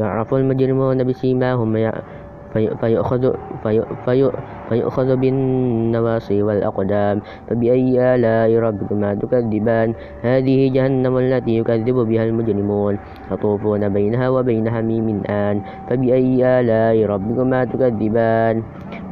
يعرف 0.00 0.34
المجرمون 0.34 1.04
بسيماهم 1.04 1.76
فيؤخذ, 2.52 3.22
في 3.62 3.82
في 4.04 4.30
فيؤخذ 4.68 5.08
بالنواصي 5.16 6.42
والأقدام. 6.42 7.16
فبأي 7.50 8.14
آلاء 8.14 8.50
ربكما 8.58 9.14
تكذبان؟ 9.14 9.94
هذه 10.22 10.58
جهنم 10.74 11.14
التي 11.18 11.52
يكذب 11.58 11.94
بها 11.94 12.24
المجرمون. 12.24 12.98
يطوفون 13.32 13.88
بينها 13.88 14.28
وبين 14.28 14.70
حميم 14.70 15.22
آن. 15.30 15.56
فبأي 15.90 16.38
آلاء 16.60 16.96
ربكما 17.06 17.64
تكذبان؟ 17.64 18.62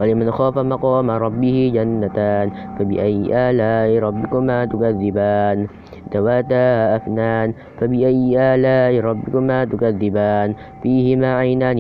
ولمن 0.01 0.31
خاف 0.31 0.59
مقام 0.59 1.11
ربه 1.11 1.73
جنتان. 1.75 2.47
فبأي 2.79 3.31
آلاء 3.51 3.99
ربكما 3.99 4.65
تكذبان؟ 4.65 5.67
ذواتا 6.15 6.97
أفنان 6.97 7.49
فبأي 7.81 8.55
آلاء 8.55 9.01
ربكما 9.01 9.65
تكذبان؟ 9.65 10.55
فيهما 10.83 11.31
عينان 11.37 11.79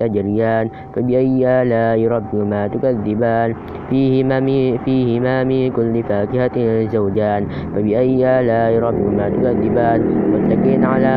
تجريان 0.00 0.66
فبأي 0.94 1.62
آلاء 1.62 1.98
ربكما 2.08 2.60
تكذبان؟ 2.68 3.54
فيهما 3.90 4.40
من, 4.40 4.78
فيهما 4.84 5.44
من 5.44 5.70
كل 5.70 6.02
فاكهة 6.02 6.56
زوجان 6.92 7.42
فبأي 7.74 8.40
آلاء 8.40 8.72
ربكما 8.78 9.24
تكذبان؟ 9.28 10.00
متكئين 10.32 10.84
على 10.84 11.14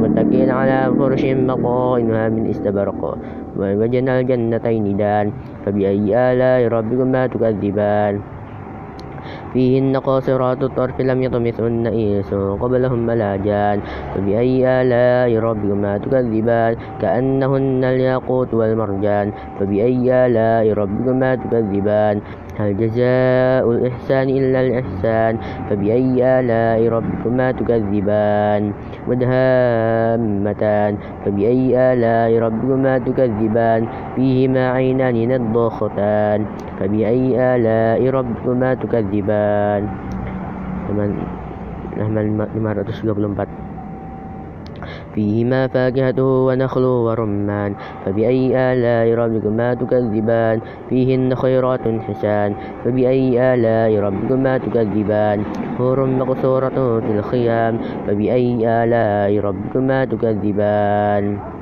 متكئين 0.00 0.50
على 0.50 0.94
فرش 0.98 1.24
مطائنها 1.24 2.28
من 2.28 2.50
استبرق 2.50 3.18
ووجنا 3.58 4.20
الجنتين 4.20 4.96
دان 4.96 5.26
فبأي 5.66 6.08
آلاء 6.32 6.68
ربكما 6.68 7.26
تكذبان؟ 7.26 8.39
فيهن 9.52 9.96
قاصرات 9.96 10.62
الطرف 10.62 11.00
لم 11.00 11.22
يطمثهن 11.22 11.86
إنس 11.86 12.34
قبلهم 12.34 13.08
ولا 13.08 13.36
جان 13.36 13.80
فبأي 14.14 14.62
آلاء 14.82 15.38
ربكما 15.38 15.98
تكذبان؟ 15.98 16.76
كأنهن 17.00 17.84
الياقوت 17.84 18.54
والمرجان. 18.54 19.32
فبأي 19.60 20.26
آلاء 20.26 20.72
ربكما 20.72 21.34
تكذبان؟ 21.34 22.20
هل 22.58 22.76
جزاء 22.76 23.64
الإحسان 23.70 24.26
إلا 24.28 24.58
الإحسان 24.60 25.32
فبأي 25.70 26.18
آلاء 26.40 26.88
ربكما 26.88 27.52
تكذبان 27.52 28.62
مدهامتان 29.08 30.92
فبأي 31.24 31.92
آلاء 31.92 32.30
ربكما 32.38 32.98
تكذبان 32.98 33.82
فيهما 34.16 34.70
عينان 34.70 35.16
نضاختان 35.28 36.40
فبأي 36.80 37.38
آلاء 37.54 38.00
ربكما 38.10 38.74
تكذبان 38.74 39.82
halaman 40.90 42.48
534 42.54 43.69
فيهما 45.14 45.66
فاكهة 45.66 46.22
ونخل 46.46 46.84
ورمان. 46.84 47.74
فبأي 48.06 48.72
آلاء 48.72 49.14
ربكما 49.14 49.74
تكذبان؟ 49.74 50.60
فيهن 50.88 51.34
خيرات 51.34 51.80
حسان. 52.08 52.54
فبأي 52.84 53.54
آلاء 53.54 54.00
ربكما 54.00 54.58
تكذبان؟ 54.58 55.44
حور 55.78 56.06
مقصورة 56.06 57.00
في 57.00 57.12
الخيام. 57.18 57.78
فبأي 58.06 58.68
آلاء 58.84 59.40
ربكما 59.40 60.04
تكذبان؟ 60.04 61.59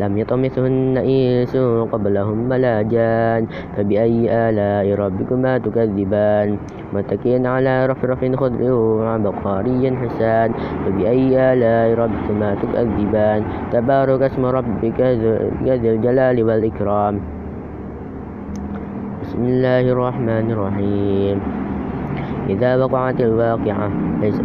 لم 0.00 0.12
يطمثهن 0.18 0.96
إنس 0.98 1.56
قبلهم 1.92 2.38
ولا 2.50 2.82
جان. 2.82 3.46
فبأي 3.76 4.30
آلاء 4.30 4.86
ربكما 4.94 5.58
تكذبان؟ 5.58 6.48
متكئين 6.94 7.46
على 7.46 7.86
رفرف 7.86 8.20
خضر 8.24 8.62
وعبقري 8.72 9.82
حسان. 9.96 10.48
فبأي 10.86 11.34
آلاء 11.52 11.86
ربكما 11.94 12.50
تكذبان؟ 12.62 13.40
تبارك 13.70 14.20
اسم 14.22 14.42
ربك 14.46 14.98
ذي 15.00 15.88
الجلال 15.90 16.36
والإكرام. 16.42 17.14
بسم 19.22 19.42
الله 19.44 19.84
الرحمن 19.92 20.46
الرحيم. 20.50 21.67
إذا 22.48 22.76
وقعت 22.76 23.20
الواقعة 23.20 23.90
ليس, 24.22 24.40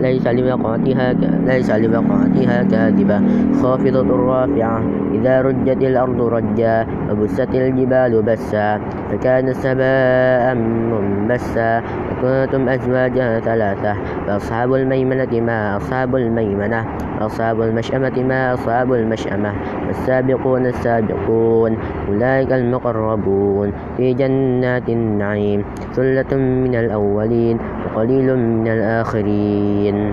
ليس 0.00 0.26
لوقعتها 0.26 1.12
ليس 1.46 1.70
لوقعتها 1.70 2.62
كاذبة. 2.62 3.20
خافضة 3.62 4.08
رافعة 4.16 4.82
إذا 5.14 5.40
رجت 5.40 5.82
الأرض 5.82 6.20
رجا 6.20 6.86
وبست 7.10 7.48
الجبال 7.54 8.22
بسا 8.22 8.80
فكانت 9.10 9.56
سباء 9.56 10.54
منبسا. 10.54 11.82
وكنتم 12.24 12.68
أزواجا 12.68 13.40
ثلاثة 13.40 13.94
فأصحاب 14.26 14.74
الميمنة 14.74 15.40
ما 15.40 15.76
أصحاب 15.76 16.16
الميمنة 16.16 16.84
أصحاب 17.20 17.62
المشأمة 17.62 18.22
ما 18.22 18.54
أصحاب 18.54 18.92
المشأمة 18.92 19.52
والسابقون 19.86 20.66
السابقون 20.66 21.76
أولئك 22.08 22.52
المقربون 22.52 23.72
في 23.96 24.14
جنات 24.14 24.88
النعيم 24.88 25.64
ثلة 25.92 26.36
من 26.36 26.74
الأولين 26.74 27.58
وقليل 27.86 28.36
من 28.36 28.68
الآخرين. 28.68 30.12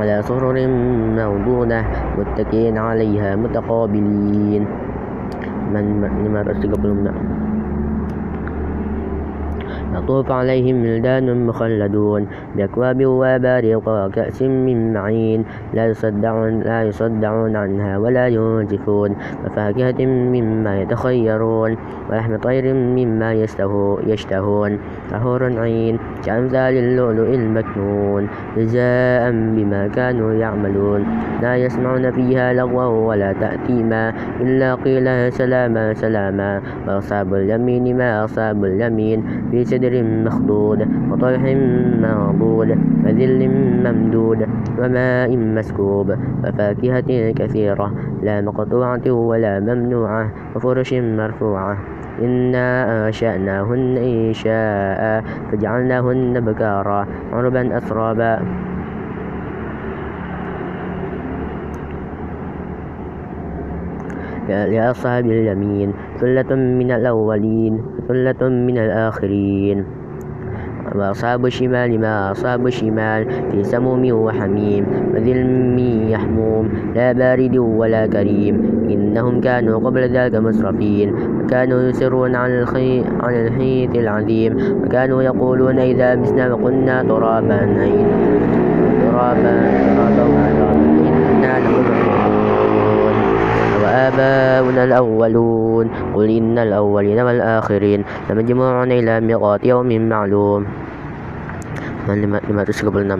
على 0.00 0.22
سرر 0.22 0.56
موضونة 1.20 1.84
متكئين 2.18 2.78
عليها 2.78 3.36
متقابلين. 3.36 4.66
من 5.72 5.84
لما 6.24 6.42
تستقبلون 6.42 7.12
يطوف 9.94 10.30
عليهم 10.30 10.82
ولدان 10.82 11.46
مخلدون 11.46 12.26
بأكواب 12.56 13.06
وأباريق 13.06 13.88
وكأس 13.88 14.42
من 14.42 14.92
معين. 14.92 15.44
لا 15.74 15.86
يصدعون, 15.86 16.60
لا 16.60 16.82
يصدعون 16.82 17.56
عنها 17.56 17.98
ولا 17.98 18.28
ينزفون. 18.28 19.16
وفاكهة 19.44 20.06
مما 20.06 20.80
يتخيرون 20.82 21.76
ولحم 22.10 22.36
طير 22.36 22.74
مما 22.74 23.32
يشتهون. 24.06 24.78
طهور 25.10 25.58
عين 25.58 25.98
كأمثال 26.24 26.74
اللؤلؤ 26.74 27.34
المكنون 27.34 28.28
جزاء 28.56 29.30
بما 29.30 29.88
كانوا 29.88 30.32
يعملون. 30.32 31.06
لا 31.42 31.56
يسمعون 31.56 32.10
فيها 32.10 32.52
لغوا 32.52 33.08
ولا 33.08 33.32
تأثيما 33.32 34.12
إلا 34.40 34.74
قيل 34.74 35.32
سلاما 35.32 35.94
سلاما. 35.94 36.60
وأصحاب 36.88 37.34
اليمين 37.34 37.96
ما 37.96 38.24
أصحاب 38.24 38.64
اليمين 38.64 39.24
في 39.50 39.64
سدر 39.64 40.02
مخضود 40.02 40.88
وطلح 41.10 41.42
منضود 42.02 42.70
وذل 43.04 43.40
ممدود 43.84 44.40
وماء 44.78 45.36
مسكوب 45.36 46.08
وفاكهة 46.44 47.10
كثيرة 47.30 47.92
لا 48.22 48.40
مقطوعة 48.40 49.10
ولا 49.10 49.60
ممنوعة 49.60 50.32
وفرش 50.56 50.94
مرفوعة. 50.94 51.99
إنا 52.18 53.06
أنشأناهن 53.06 53.96
إنشاء 53.96 55.24
فجعلناهن 55.52 56.40
بكارا 56.40 57.06
عربا 57.32 57.76
أترابا. 57.76 58.40
لأصحاب 64.50 65.26
اليمين 65.26 65.92
ثلة 66.18 66.54
من 66.54 66.90
الأولين 66.90 67.82
ثلة 68.08 68.48
من 68.48 68.78
الآخرين. 68.78 69.99
وأصحاب 70.94 71.46
الشمال 71.46 72.00
ما 72.00 72.30
أصحاب 72.30 72.66
الشمال 72.66 73.26
في 73.50 73.64
سموم 73.64 74.12
وحميم 74.12 74.86
وذلم 75.14 75.78
يحموم. 76.08 76.68
لا 76.94 77.12
بارد 77.12 77.56
ولا 77.56 78.06
كريم. 78.06 78.54
إنهم 78.90 79.40
كانوا 79.40 79.78
قبل 79.78 80.00
ذلك 80.16 80.34
مسرفين 80.34 81.14
وكانوا 81.44 81.82
يسرون 81.82 82.34
على 82.34 82.62
الخي... 82.62 83.04
على 83.20 83.46
الحيث 83.46 83.94
العظيم. 83.94 84.56
وكانوا 84.84 85.22
يقولون 85.22 85.78
إذا 85.78 86.14
مسنا 86.16 86.54
وقلنا 86.54 87.02
ترابا. 87.02 87.60
ترابا. 89.02 89.56
ترابا. 90.16 90.72
إنا 91.06 91.58
لمبعوثون. 91.58 92.39
وآباؤنا 93.90 94.82
الأولون. 94.86 96.14
قل 96.14 96.28
إن 96.30 96.56
الأولين 96.58 97.18
والآخرين. 97.18 98.00
لمجموعون 98.30 98.90
إلى 98.92 99.20
ميقات 99.20 99.66
يوم 99.66 99.90
معلوم. 100.08 100.62
لما 102.50 102.62
تسقبلنا 102.64 103.18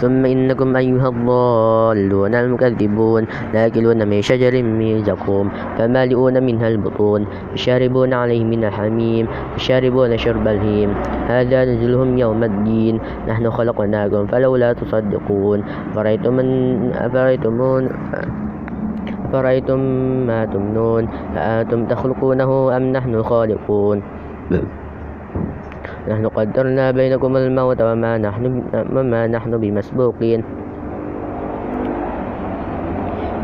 ثم 0.00 0.24
إنكم 0.26 0.76
أيها 0.76 1.08
الضالون 1.08 2.34
المكذبون. 2.34 3.22
لاكلون 3.54 4.08
من 4.08 4.18
شجر 4.22 4.54
من 4.62 5.04
زقوم. 5.04 5.46
فمالئون 5.78 6.34
منها 6.42 6.68
البطون. 6.68 7.20
يشاربون 7.54 8.10
عليه 8.14 8.44
من 8.44 8.64
الحميم. 8.64 9.24
يشاربون 9.56 10.16
شرب 10.16 10.48
الهيم. 10.48 10.90
هذا 11.28 11.58
نزلهم 11.64 12.18
يوم 12.18 12.40
الدين. 12.44 12.94
نحن 13.28 13.44
خلقناكم 13.50 14.26
فلولا 14.26 14.72
تصدقون. 14.72 15.58
أفرأيتم 15.92 16.36
أفرأيتم 17.06 17.56
أفرأيتم 19.32 19.80
ما 20.28 20.44
تمنون؟ 20.44 21.08
أأنتم 21.36 21.86
تخلقونه 21.88 22.76
أم 22.76 22.92
نحن 22.92 23.14
الخالقون 23.14 24.02
نحن 26.08 26.24
قدرنا 26.28 26.90
بينكم 26.90 27.36
الموت 27.36 27.80
وما 27.80 28.18
نحن, 28.18 28.44
وما 28.92 29.26
نحن 29.26 29.50
بمسبوقين. 29.56 30.44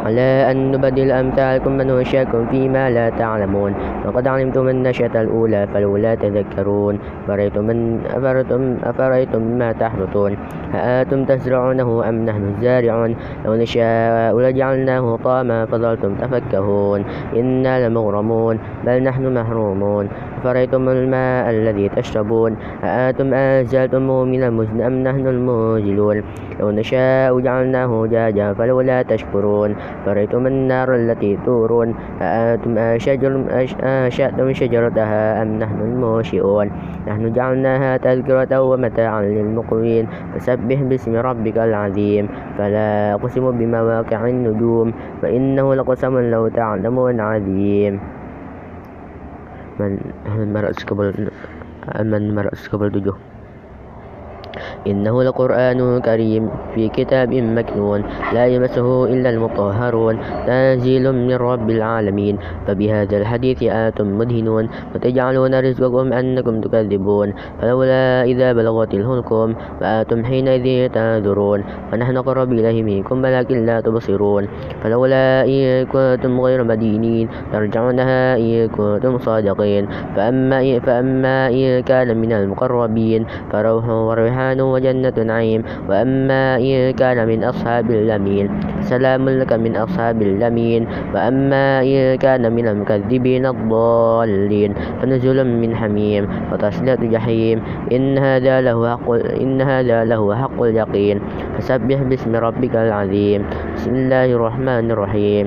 على 0.09 0.49
أن 0.51 0.73
نبدل 0.73 1.11
أمثالكم 1.13 1.73
من 1.77 1.91
وننشئكم 1.91 2.41
فيما 2.49 2.91
لا 2.91 3.07
تعلمون. 3.11 3.73
وقد 4.09 4.25
علمتم 4.25 4.69
النشأة 4.69 5.15
الأولى 5.21 5.69
فلولا 5.73 6.15
تذكرون. 6.15 6.95
أفرأيتم, 7.25 7.63
من 7.69 8.01
أفرأيتم, 8.17 8.63
أفرأيتم 8.85 9.43
ما 9.61 9.73
تحرثون 9.73 10.33
أأنتم 10.75 11.25
تزرعونه 11.25 12.09
أم 12.09 12.17
نحن 12.25 12.43
الزارعون؟ 12.57 13.17
لو 13.45 13.53
نشاء 13.55 14.33
لجعلناه 14.39 15.17
طاما 15.25 15.67
فظلتم 15.67 16.15
تفكهون. 16.15 17.01
إنا 17.37 17.89
لمغرمون 17.89 18.57
بل 18.87 18.97
نحن 19.03 19.35
محرومون. 19.35 20.09
أفرأيتم 20.39 20.89
الماء 20.89 21.51
الذي 21.51 21.89
تشربون؟ 21.89 22.57
أأنتم 22.85 23.35
أنزلتموه 23.35 24.25
من 24.25 24.43
المزن 24.43 24.81
أم 24.81 24.95
نحن 25.03 25.27
المنزلون 25.27 26.23
لو 26.61 26.71
نشاء 26.71 27.41
جعلناه 27.41 28.07
جاجا 28.07 28.53
فلولا 28.53 29.03
تشكرون. 29.03 29.77
فرأيتم 30.09 30.47
النار 30.47 30.89
التي 30.95 31.37
تورون 31.45 31.95
أأنتم 32.21 32.79
أنشأتم 33.85 34.53
شجرتها 34.53 35.43
أم 35.43 35.49
نحن 35.61 35.79
المنشئون 35.81 36.67
نحن 37.09 37.33
جعلناها 37.33 37.97
تذكرة 37.97 38.61
ومتاعا 38.61 39.23
للمقوين 39.23 40.05
فسبح 40.33 40.79
باسم 40.83 41.13
ربك 41.17 41.57
العظيم 41.59 42.25
فلا 42.59 43.15
أقسم 43.21 43.45
بمواقع 43.51 44.21
النجوم 44.29 44.89
فإنه 45.23 45.75
لقسم 45.75 46.15
لو 46.19 46.49
تعلمون 46.49 47.21
عظيم. 47.21 48.01
من 49.79 50.53
مرأس 50.53 50.85
قبل 50.85 51.31
من 52.01 52.35
مرأس 52.35 52.69
قبل 52.69 52.89
tujuh 52.91 53.38
إنه 54.87 55.23
لقرآن 55.23 56.01
كريم 56.01 56.51
في 56.75 56.89
كتاب 56.89 57.35
مكنون 57.35 58.05
لا 58.33 58.47
يمسه 58.47 59.05
إلا 59.05 59.31
المطهرون 59.31 60.19
تنزيل 60.47 61.13
من 61.13 61.35
رب 61.35 61.71
العالمين 61.71 62.39
فبهذا 62.67 63.17
الحديث 63.19 63.63
آتم 63.63 64.19
مدهنون 64.19 64.69
وتجعلون 64.95 65.53
رزقكم 65.61 66.13
أنكم 66.13 66.61
تكذبون 66.61 67.29
فلولا 67.61 68.25
إذا 68.25 68.53
بلغت 68.53 68.95
الهلكم 68.95 69.47
فآتم 69.81 70.25
حينئذ 70.25 70.93
تنذرون 70.93 71.61
ونحن 71.93 72.17
قرب 72.19 72.53
إليه 72.53 72.83
منكم 72.83 73.17
ولكن 73.25 73.67
لا 73.67 73.81
تبصرون 73.81 74.49
فلولا 74.83 75.45
إن 75.45 75.87
كنتم 75.87 76.41
غير 76.41 76.65
مدينين 76.65 77.29
ترجعونها 77.53 78.37
إن 78.37 78.69
كنتم 78.69 79.19
صادقين 79.19 79.89
فأما, 80.17 80.59
فأما 80.79 81.49
إن 81.49 81.83
كان 81.83 82.09
من 82.17 82.33
المقربين 82.33 83.27
فروح 83.53 83.85
وريحان 83.89 84.48
وجنة 84.57 85.17
نعيم 85.17 85.61
وأما 85.89 86.57
إن 86.57 86.97
كان 86.97 87.19
من 87.29 87.45
أصحاب 87.45 87.91
اليمين 87.91 88.49
سلام 88.89 89.29
لك 89.29 89.53
من 89.53 89.77
أصحاب 89.77 90.23
اليمين. 90.23 90.87
وأما 91.15 91.83
إن 91.83 92.17
كان 92.17 92.43
من 92.53 92.69
المكذبين 92.69 93.47
الضالين 93.47 94.71
فنزل 95.03 95.39
من 95.45 95.71
حميم 95.77 96.23
وتصلية 96.53 97.03
جحيم. 97.03 97.57
إن 97.93 98.19
هذا 98.19 98.61
له 98.61 98.79
حق 98.97 99.09
إن 99.41 99.61
هذا 99.61 100.05
له 100.05 100.23
حق 100.35 100.59
اليقين. 100.63 101.17
فسبح 101.59 101.99
باسم 102.09 102.33
ربك 102.37 102.75
العظيم. 102.77 103.41
بسم 103.77 103.93
الله 103.95 104.29
الرحمن 104.33 104.87
الرحيم. 104.91 105.47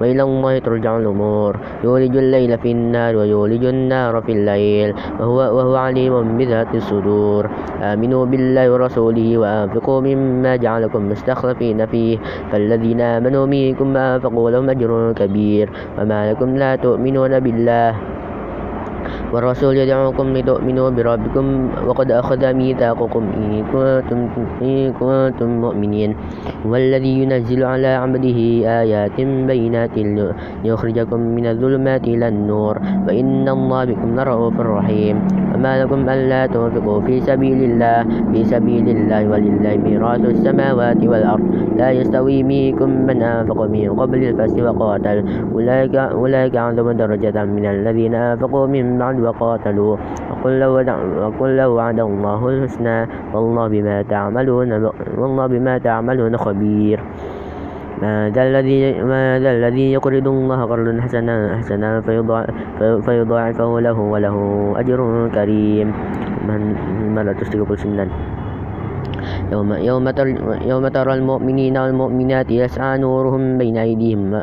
وإلى 0.00 0.22
الله 0.22 0.58
ترجع 0.58 0.98
الأمور. 0.98 1.56
يولج 1.84 2.16
الليل 2.16 2.58
في 2.58 2.72
النار 2.72 3.16
ويولج 3.16 3.64
النار 3.64 4.20
في 4.22 4.32
الليل. 4.32 4.94
وهو, 5.20 5.36
وهو 5.36 5.76
عليم 5.76 6.38
بذات 6.38 6.74
الصدور. 6.74 7.50
آمنوا 7.82 8.26
بالله 8.26 8.72
ورسوله 8.72 9.38
وأنفقوا 9.38 10.00
مما 10.00 10.56
جعلكم 10.56 11.08
مستخلفين 11.08 11.86
فيه. 11.86 12.18
فالذين 12.52 13.00
آمنوا 13.00 13.46
منكم 13.46 13.96
وأنفقوا 13.96 14.50
لهم 14.50 14.70
أجر 14.70 15.12
كبير. 15.12 15.70
وما 15.98 16.32
لكم 16.32 16.56
لا 16.56 16.76
تؤمنون 16.76 17.40
بالله. 17.40 18.17
والرسول 19.32 19.76
يدعوكم 19.76 20.26
لتؤمنوا 20.36 20.90
بربكم 20.90 21.68
وقد 21.86 22.08
أخذ 22.10 22.52
ميثاقكم 22.52 23.22
إن 23.36 23.64
كنتم, 23.72 24.20
إن 24.62 24.92
كنتم 24.92 25.48
مؤمنين. 25.60 26.16
والذي 26.64 27.12
ينزل 27.22 27.64
على 27.64 27.90
عبده 28.02 28.38
آيات 28.82 29.20
بينات 29.20 29.96
ليخرجكم 30.64 31.20
من 31.20 31.46
الظلمات 31.46 32.04
إلى 32.08 32.28
النور. 32.28 32.78
وإن 33.08 33.48
الله 33.48 33.84
بكم 33.84 34.08
لرؤوف 34.16 34.56
رحيم. 34.60 35.16
وما 35.54 35.72
لكم 35.84 36.00
ألا 36.08 36.46
تنفقوا 36.46 37.00
في 37.00 37.20
سبيل 37.20 37.60
الله. 37.70 37.98
في 38.32 38.44
سبيل 38.44 38.86
الله 38.88 39.28
ولله 39.28 39.74
ميراث 39.76 40.24
السماوات 40.24 41.00
والأرض. 41.04 41.44
لا 41.76 41.90
يستوي 41.90 42.42
منكم 42.42 42.88
من 42.88 43.22
أنفق 43.22 43.60
من 43.62 43.88
قبل 44.00 44.20
الفتح 44.24 44.56
وقاتل. 44.64 45.18
أولئك, 45.52 45.94
أولئك 45.94 46.56
أعظم 46.56 46.90
درجة 46.90 47.36
من 47.44 47.64
الذين 47.66 48.14
أنفقوا 48.14 48.66
من 48.66 48.98
بعد 48.98 49.17
وقاتلوا. 49.18 49.96
وقل 50.30 51.56
لو 51.56 51.70
وعد 51.74 52.00
الله 52.00 52.40
الحسنى 52.48 52.98
والله 53.34 53.68
بما 53.68 54.02
تعملون 54.02 54.68
والله 55.18 55.46
بما 55.46 55.78
تعملون 55.78 56.36
خبير. 56.36 56.98
ما 58.02 58.30
ذا 58.30 58.42
الذي 58.42 59.02
ما 59.02 59.38
ذا 59.42 59.50
الذي 59.50 59.92
يقرض 59.92 60.26
الله 60.28 60.60
قرضا 60.64 61.00
حسنا 61.02 61.58
حسنا 61.58 62.00
فيضاعفه 63.06 63.70
له 63.80 63.98
وله 63.98 64.36
أجر 64.76 65.28
كريم. 65.34 65.88
من 66.48 66.72
مرة 67.12 67.32
تستقبل 67.32 67.78
سنان 67.78 68.08
يوم, 69.52 69.72
يوم, 69.72 70.10
تر 70.10 70.26
يوم 70.66 70.88
ترى 70.88 71.14
المؤمنين 71.14 71.76
والمؤمنات 71.76 72.50
يسعى 72.50 72.98
نورهم 72.98 73.58
بين 73.58 73.76
أيديهم 73.76 74.40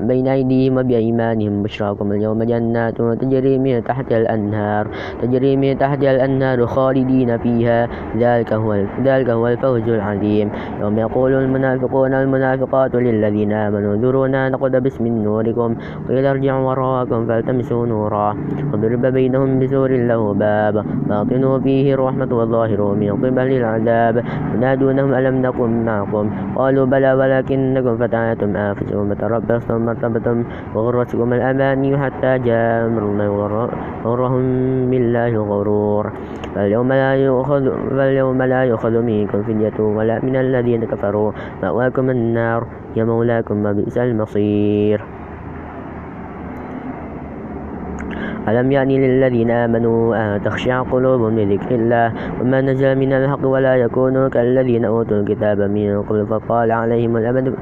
بين 0.00 0.28
أيديهم 0.28 0.76
وبأيمانهم. 0.76 1.62
بشراكم 1.62 2.12
اليوم 2.12 2.42
جنات 2.42 2.98
تجري 2.98 3.58
من 3.58 3.84
تحت 3.84 4.12
الأنهار 4.12 4.86
تجري 5.22 5.56
من 5.56 5.78
تحت 5.78 6.02
الأنهار 6.02 6.66
خالدين 6.66 7.38
فيها. 7.38 7.88
ذلك 8.18 8.52
هو 8.52 8.74
ذلك 9.04 9.30
هو 9.30 9.48
الفوز 9.48 9.88
العظيم. 9.88 10.50
يوم 10.80 10.98
يقول 10.98 11.32
المنافقون 11.32 12.14
والمنافقات 12.14 12.94
للذين 12.94 13.52
آمنوا 13.52 13.94
انظرونا 13.94 14.48
نقتبس 14.48 15.00
من 15.00 15.24
نوركم. 15.24 15.76
قيل 16.08 16.26
ارجعوا 16.26 16.68
وراءكم 16.68 17.26
فالتمسوا 17.26 17.86
نورا. 17.86 18.36
وضرب 18.72 19.06
بينهم 19.06 19.58
بسور 19.58 19.90
له 19.90 20.34
باب. 20.34 20.84
باطنوا 21.08 21.58
فيه 21.58 21.94
الرحمة 21.94 22.30
وظاهره 22.32 22.94
من 22.94 23.10
قبل 23.10 23.52
العذاب. 23.52 24.19
ينادونهم 24.54 25.14
ألم 25.14 25.34
نكن 25.46 25.84
معكم؟ 25.84 26.30
قالوا 26.56 26.86
بلى 26.86 27.12
ولكنكم 27.12 27.96
فتنتم 27.96 28.56
أنفسكم 28.56 29.10
وتربصتم 29.10 29.78
مرتبتم 29.86 30.44
وغرتكم 30.74 31.32
الأماني 31.32 31.98
حتى 31.98 32.38
جاء 32.38 32.86
أمر 32.86 33.02
الله 33.02 33.30
وغرهم 34.04 34.44
بالله 34.90 35.28
الغرور 35.28 36.12
فاليوم 36.54 36.88
لا 36.92 37.14
يؤخذ 37.14 37.64
فاليوم 37.90 38.42
لا 38.42 38.64
يؤخذ 38.64 38.94
منكم 39.02 39.42
فدية 39.42 39.78
ولا 39.80 40.24
من 40.24 40.36
الذين 40.36 40.84
كفروا 40.84 41.32
مأواكم 41.62 42.10
النار 42.10 42.66
يا 42.96 43.04
مولاكم 43.04 43.66
وبئس 43.66 43.98
المصير. 43.98 45.19
ألم 48.48 48.72
يعني 48.72 48.98
للذين 48.98 49.50
آمنوا 49.50 50.16
أن 50.16 50.42
تخشع 50.42 50.82
قلوبهم 50.82 51.38
لذكر 51.38 51.74
الله 51.74 52.12
وما 52.40 52.60
نزل 52.60 52.98
من 52.98 53.12
الحق 53.12 53.46
ولا 53.46 53.76
يكونوا 53.76 54.28
كالذين 54.28 54.84
أوتوا 54.84 55.16
الكتاب 55.16 55.60
من 55.60 56.02
قبل 56.02 56.26
فطال 56.26 56.72
عليهم 56.72 57.16
الأمد 57.16 57.54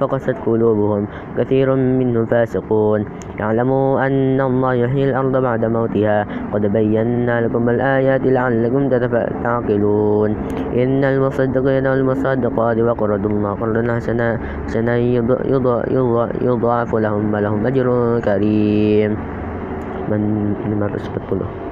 فقست 0.00 0.36
قلوبهم. 0.46 1.06
كثير 1.38 1.74
منهم 1.74 2.24
فاسقون. 2.26 3.04
يعلموا 3.38 4.06
أن 4.06 4.40
الله 4.40 4.74
يحيي 4.74 5.10
الأرض 5.10 5.36
بعد 5.36 5.64
موتها. 5.64 6.26
قد 6.52 6.66
بينا 6.66 7.40
لكم 7.40 7.68
الآيات 7.68 8.22
لعلكم 8.26 8.88
تعقلون. 9.42 10.30
إن 10.74 11.04
المصدقين 11.04 11.86
والمصدقات 11.86 12.78
وقرضوا 12.78 13.30
الله 13.30 13.52
قرضا 13.52 13.94
حسنا 13.94 14.38
يضاعف 16.42 16.94
لهم 16.94 17.34
ولهم 17.34 17.66
أجر 17.66 18.20
كريم. 18.24 19.41
من 20.12 20.54
540 20.64 21.71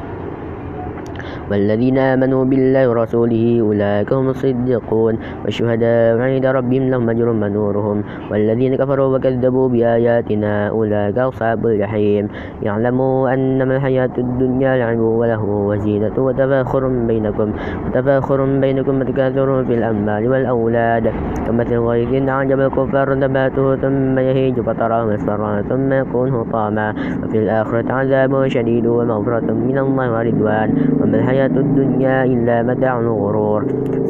والذين 1.50 1.98
آمنوا 1.98 2.44
بالله 2.44 2.88
ورسوله 2.88 3.58
أولئك 3.60 4.12
هم 4.12 4.28
الصديقون 4.28 5.14
والشهداء 5.44 6.18
عند 6.18 6.46
ربهم 6.46 6.84
لهم 6.90 7.10
أجر 7.10 7.32
منورهم 7.32 8.04
والذين 8.30 8.76
كفروا 8.76 9.16
وكذبوا 9.16 9.68
بآياتنا 9.68 10.68
أولئك 10.68 11.18
أصحاب 11.18 11.66
الجحيم 11.66 12.28
يعلموا 12.62 13.34
أنما 13.34 13.76
الحياة 13.76 14.14
الدنيا 14.18 14.76
لعب 14.76 14.98
وله 14.98 15.44
وزينة 15.44 16.16
وتفاخر 16.18 16.88
بينكم 16.88 17.52
وتفاخر 17.86 18.38
بينكم 18.60 19.00
وتكاثر 19.00 19.64
في 19.64 19.74
الأموال 19.74 20.28
والأولاد 20.28 21.12
كمثل 21.46 21.78
غيث 21.78 22.28
أعجب 22.28 22.60
الكفار 22.60 23.14
نباته 23.14 23.76
ثم 23.76 24.18
يهيج 24.18 24.60
فتراه 24.60 25.04
مصفرا 25.04 25.62
ثم 25.62 25.92
يكون 25.92 26.32
حطاما 26.32 26.94
وفي 27.24 27.38
الآخرة 27.38 27.92
عذاب 27.92 28.48
شديد 28.48 28.86
ومغفرة 28.86 29.52
من 29.52 29.78
الله 29.78 30.12
ورضوان 30.12 30.68
وما 31.00 31.16
الحياة 31.16 31.39
الحياة 31.40 31.61
الدنيا 31.61 32.24
إلا 32.24 32.57
متاع 32.68 33.00
الغرور. 33.00 33.61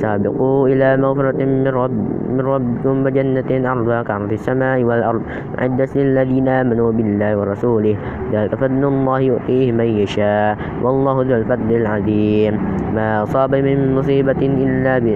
سابقوا 0.03 0.69
إلى 0.69 0.97
مغفرة 0.97 1.39
من, 1.39 1.69
رب 1.69 1.99
من 2.35 2.41
ربكم 2.41 3.07
وجنة 3.07 3.71
أرضها 3.73 4.03
كأرض 4.03 4.33
السماء 4.33 4.83
والأرض. 4.83 5.23
أعدت 5.59 5.97
للذين 5.97 6.49
آمنوا 6.49 6.91
بالله 6.93 7.31
ورسوله 7.39 7.95
ذلك 8.35 8.55
فضل 8.55 8.83
الله 8.85 9.21
يؤتيه 9.21 9.73
من 9.73 9.89
يشاء. 10.03 10.59
والله 10.83 11.17
ذو 11.23 11.35
الفضل 11.47 11.71
العظيم. 11.71 12.55
ما 12.95 13.23
أصاب 13.23 13.55
من 13.55 13.95
مصيبة 13.95 14.41
إلا 14.43 14.99
ب... 14.99 15.07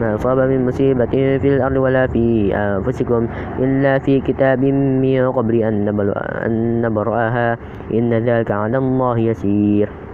ما 0.00 0.14
أصاب 0.14 0.38
من 0.50 0.66
مصيبة 0.66 1.14
في 1.38 1.48
الأرض 1.54 1.76
ولا 1.76 2.06
في 2.10 2.50
أنفسكم 2.50 3.26
إلا 3.62 3.98
في 3.98 4.20
كتاب 4.20 4.64
من 4.64 5.22
قبل 5.30 5.54
أن 5.62 6.82
نبرأها. 6.82 7.58
إن 7.94 8.10
ذلك 8.10 8.50
على 8.50 8.78
الله 8.78 9.18
يسير. 9.18 10.09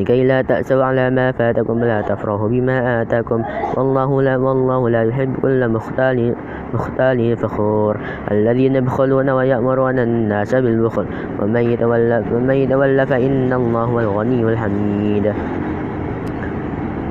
لكي 0.00 0.24
لا 0.24 0.42
تأسوا 0.42 0.84
على 0.84 1.10
ما 1.10 1.32
فاتكم 1.32 1.82
ولا 1.82 2.00
تفرحوا 2.02 2.48
بما 2.48 3.02
آتاكم. 3.02 3.42
والله 3.76 4.22
لا 4.22 4.36
والله 4.36 4.88
لا 4.88 5.02
يحب 5.02 5.36
كل 5.42 5.68
مختال 5.68 6.34
مختال 6.74 7.36
فخور. 7.36 7.96
الذين 8.30 8.76
يبخلون 8.76 9.30
ويأمرون 9.30 9.98
الناس 9.98 10.54
بالبخل. 10.54 11.06
ومن 11.42 11.60
يتولى, 11.60 12.24
ومن 12.32 12.54
يتولى 12.54 13.06
فإن 13.06 13.52
الله 13.52 13.84
هو 13.84 14.00
الغني 14.00 14.42
الحميد. 14.42 15.32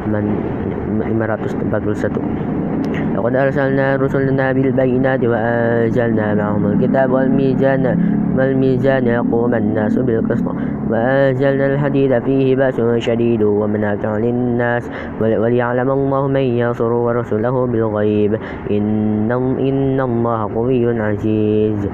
من 0.05 0.23
541 1.03 2.54
لقد 3.15 3.35
أرسلنا 3.35 3.95
رسلنا 3.95 4.51
بالبينات 4.51 5.23
وأنزلنا 5.23 6.35
معهم 6.35 6.65
الكتاب 6.65 7.11
والميزان 7.11 7.83
والميزان 8.37 9.07
يقوم 9.07 9.53
الناس 9.55 9.95
بالقسط. 9.99 10.47
وأنزلنا 10.89 11.65
الحديد 11.65 12.19
فيه 12.19 12.55
بأس 12.55 12.81
شديد 12.97 13.43
ومنافع 13.43 14.17
للناس 14.17 14.89
وليعلم 15.21 15.89
الله 15.91 16.27
من 16.27 16.45
ينصر 16.61 16.91
ورسله 16.93 17.67
بالغيب. 17.67 18.33
إن, 18.71 19.31
إن 19.59 20.01
الله 20.01 20.39
قوي 20.55 21.01
عزيز. 21.01 21.89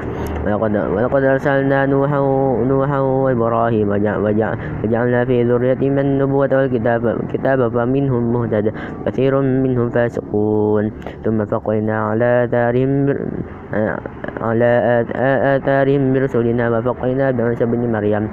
ولقد, 0.46 0.76
ولقد 0.76 1.24
أرسلنا 1.24 1.86
نوحا, 1.86 2.20
نوحا 2.68 3.00
وإبراهيم 3.00 3.90
وجعلنا 4.84 5.26
في 5.26 5.44
ذرية 5.44 5.90
من 5.90 6.00
النبوة 6.00 6.50
والكتاب 6.54 7.72
فمنهم 7.72 8.34
مهتد 8.34 8.74
كثير 9.06 9.42
منهم 9.42 9.90
فاسقون. 9.90 10.92
ثم 11.26 11.46
فقينا 11.46 11.96
على 12.10 12.44
آثارهم 12.44 13.16
على 14.42 14.72
آثارهم 15.56 16.14
برسلنا 16.14 16.66
وفقينا 16.70 17.32
بعيسى 17.32 17.66
بن 17.66 17.92
مريم 17.92 18.28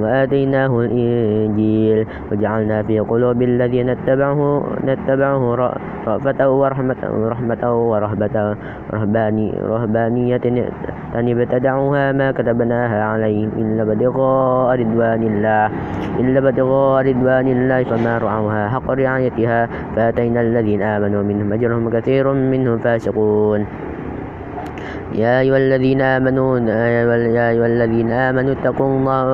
وآتيناه 0.00 0.80
الإنجيل 0.80 2.06
وجعلنا 2.32 2.82
في 2.82 3.00
قلوب 3.00 3.42
الذين 3.42 3.88
اتبعوه 3.88 4.76
نتبعه 4.84 5.54
رأفة 6.06 6.50
ورحمة 6.50 6.96
ورحمة 7.12 7.62
ورهبة 7.90 8.56
رهباني 8.92 9.48
رهبانية 9.60 10.44
ابتدعوها 11.26 12.12
ما 12.12 12.28
كتبناها 12.32 12.98
عليهم 13.04 13.50
إلا 13.56 13.82
ابتغاء 13.82 14.68
رضوان 14.80 15.22
الله 15.22 15.64
إلا 16.20 16.38
ابتغاء 16.38 16.96
رضوان 17.10 17.46
الله 17.48 17.80
فما 17.84 18.18
رعوها 18.18 18.62
حق 18.68 18.88
رعايتها 18.90 19.60
فآتينا 19.96 20.40
الذين 20.40 20.82
آمنوا 20.82 21.22
منهم 21.22 21.52
أجرهم 21.52 21.84
كثير 21.90 22.24
منهم 22.32 22.78
فاسقون. 22.78 23.66
يا 25.08 25.40
أيها 25.40 25.56
الذين 25.56 26.00
آمنوا 26.00 26.58
يا 26.68 27.50
أيها 27.50 27.66
الذين 27.66 28.10
آمنوا 28.12 28.52
اتقوا 28.52 28.86
الله 28.86 29.24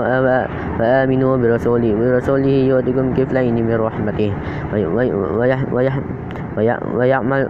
وآمنوا 0.80 1.36
برسوله 1.36 1.90
برسوله 1.98 2.56
يؤتكم 2.70 3.14
كفلين 3.14 3.56
من 3.66 3.74
رحمته 3.74 4.30
ويعمل 6.94 7.48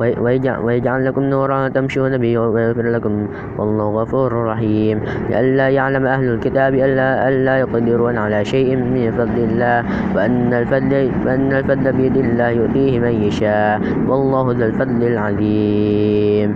ويجعل 0.00 1.06
لكم 1.06 1.22
نورا 1.22 1.68
تمشون 1.68 2.18
به 2.18 2.38
ويغفر 2.38 2.86
لكم. 2.86 3.26
والله 3.58 3.86
غفور 4.02 4.30
رحيم. 4.32 5.00
لئلا 5.30 5.68
يعلم 5.68 6.06
أهل 6.06 6.26
الكتاب 6.34 6.74
ألا, 6.74 7.28
ألا 7.28 7.54
يقدرون 7.58 8.16
على 8.18 8.44
شيء 8.44 8.76
من 8.76 9.10
فضل 9.10 9.38
الله 9.38 9.78
وأن 10.14 10.54
الفضل, 10.54 11.10
وأن 11.26 11.52
الفضل 11.52 11.92
بيد 11.92 12.16
الله 12.16 12.48
يؤتيه 12.48 13.00
من 13.00 13.14
يشاء. 13.26 13.80
والله 14.08 14.44
ذو 14.52 14.64
الفضل 14.66 15.02
العظيم. 15.02 16.48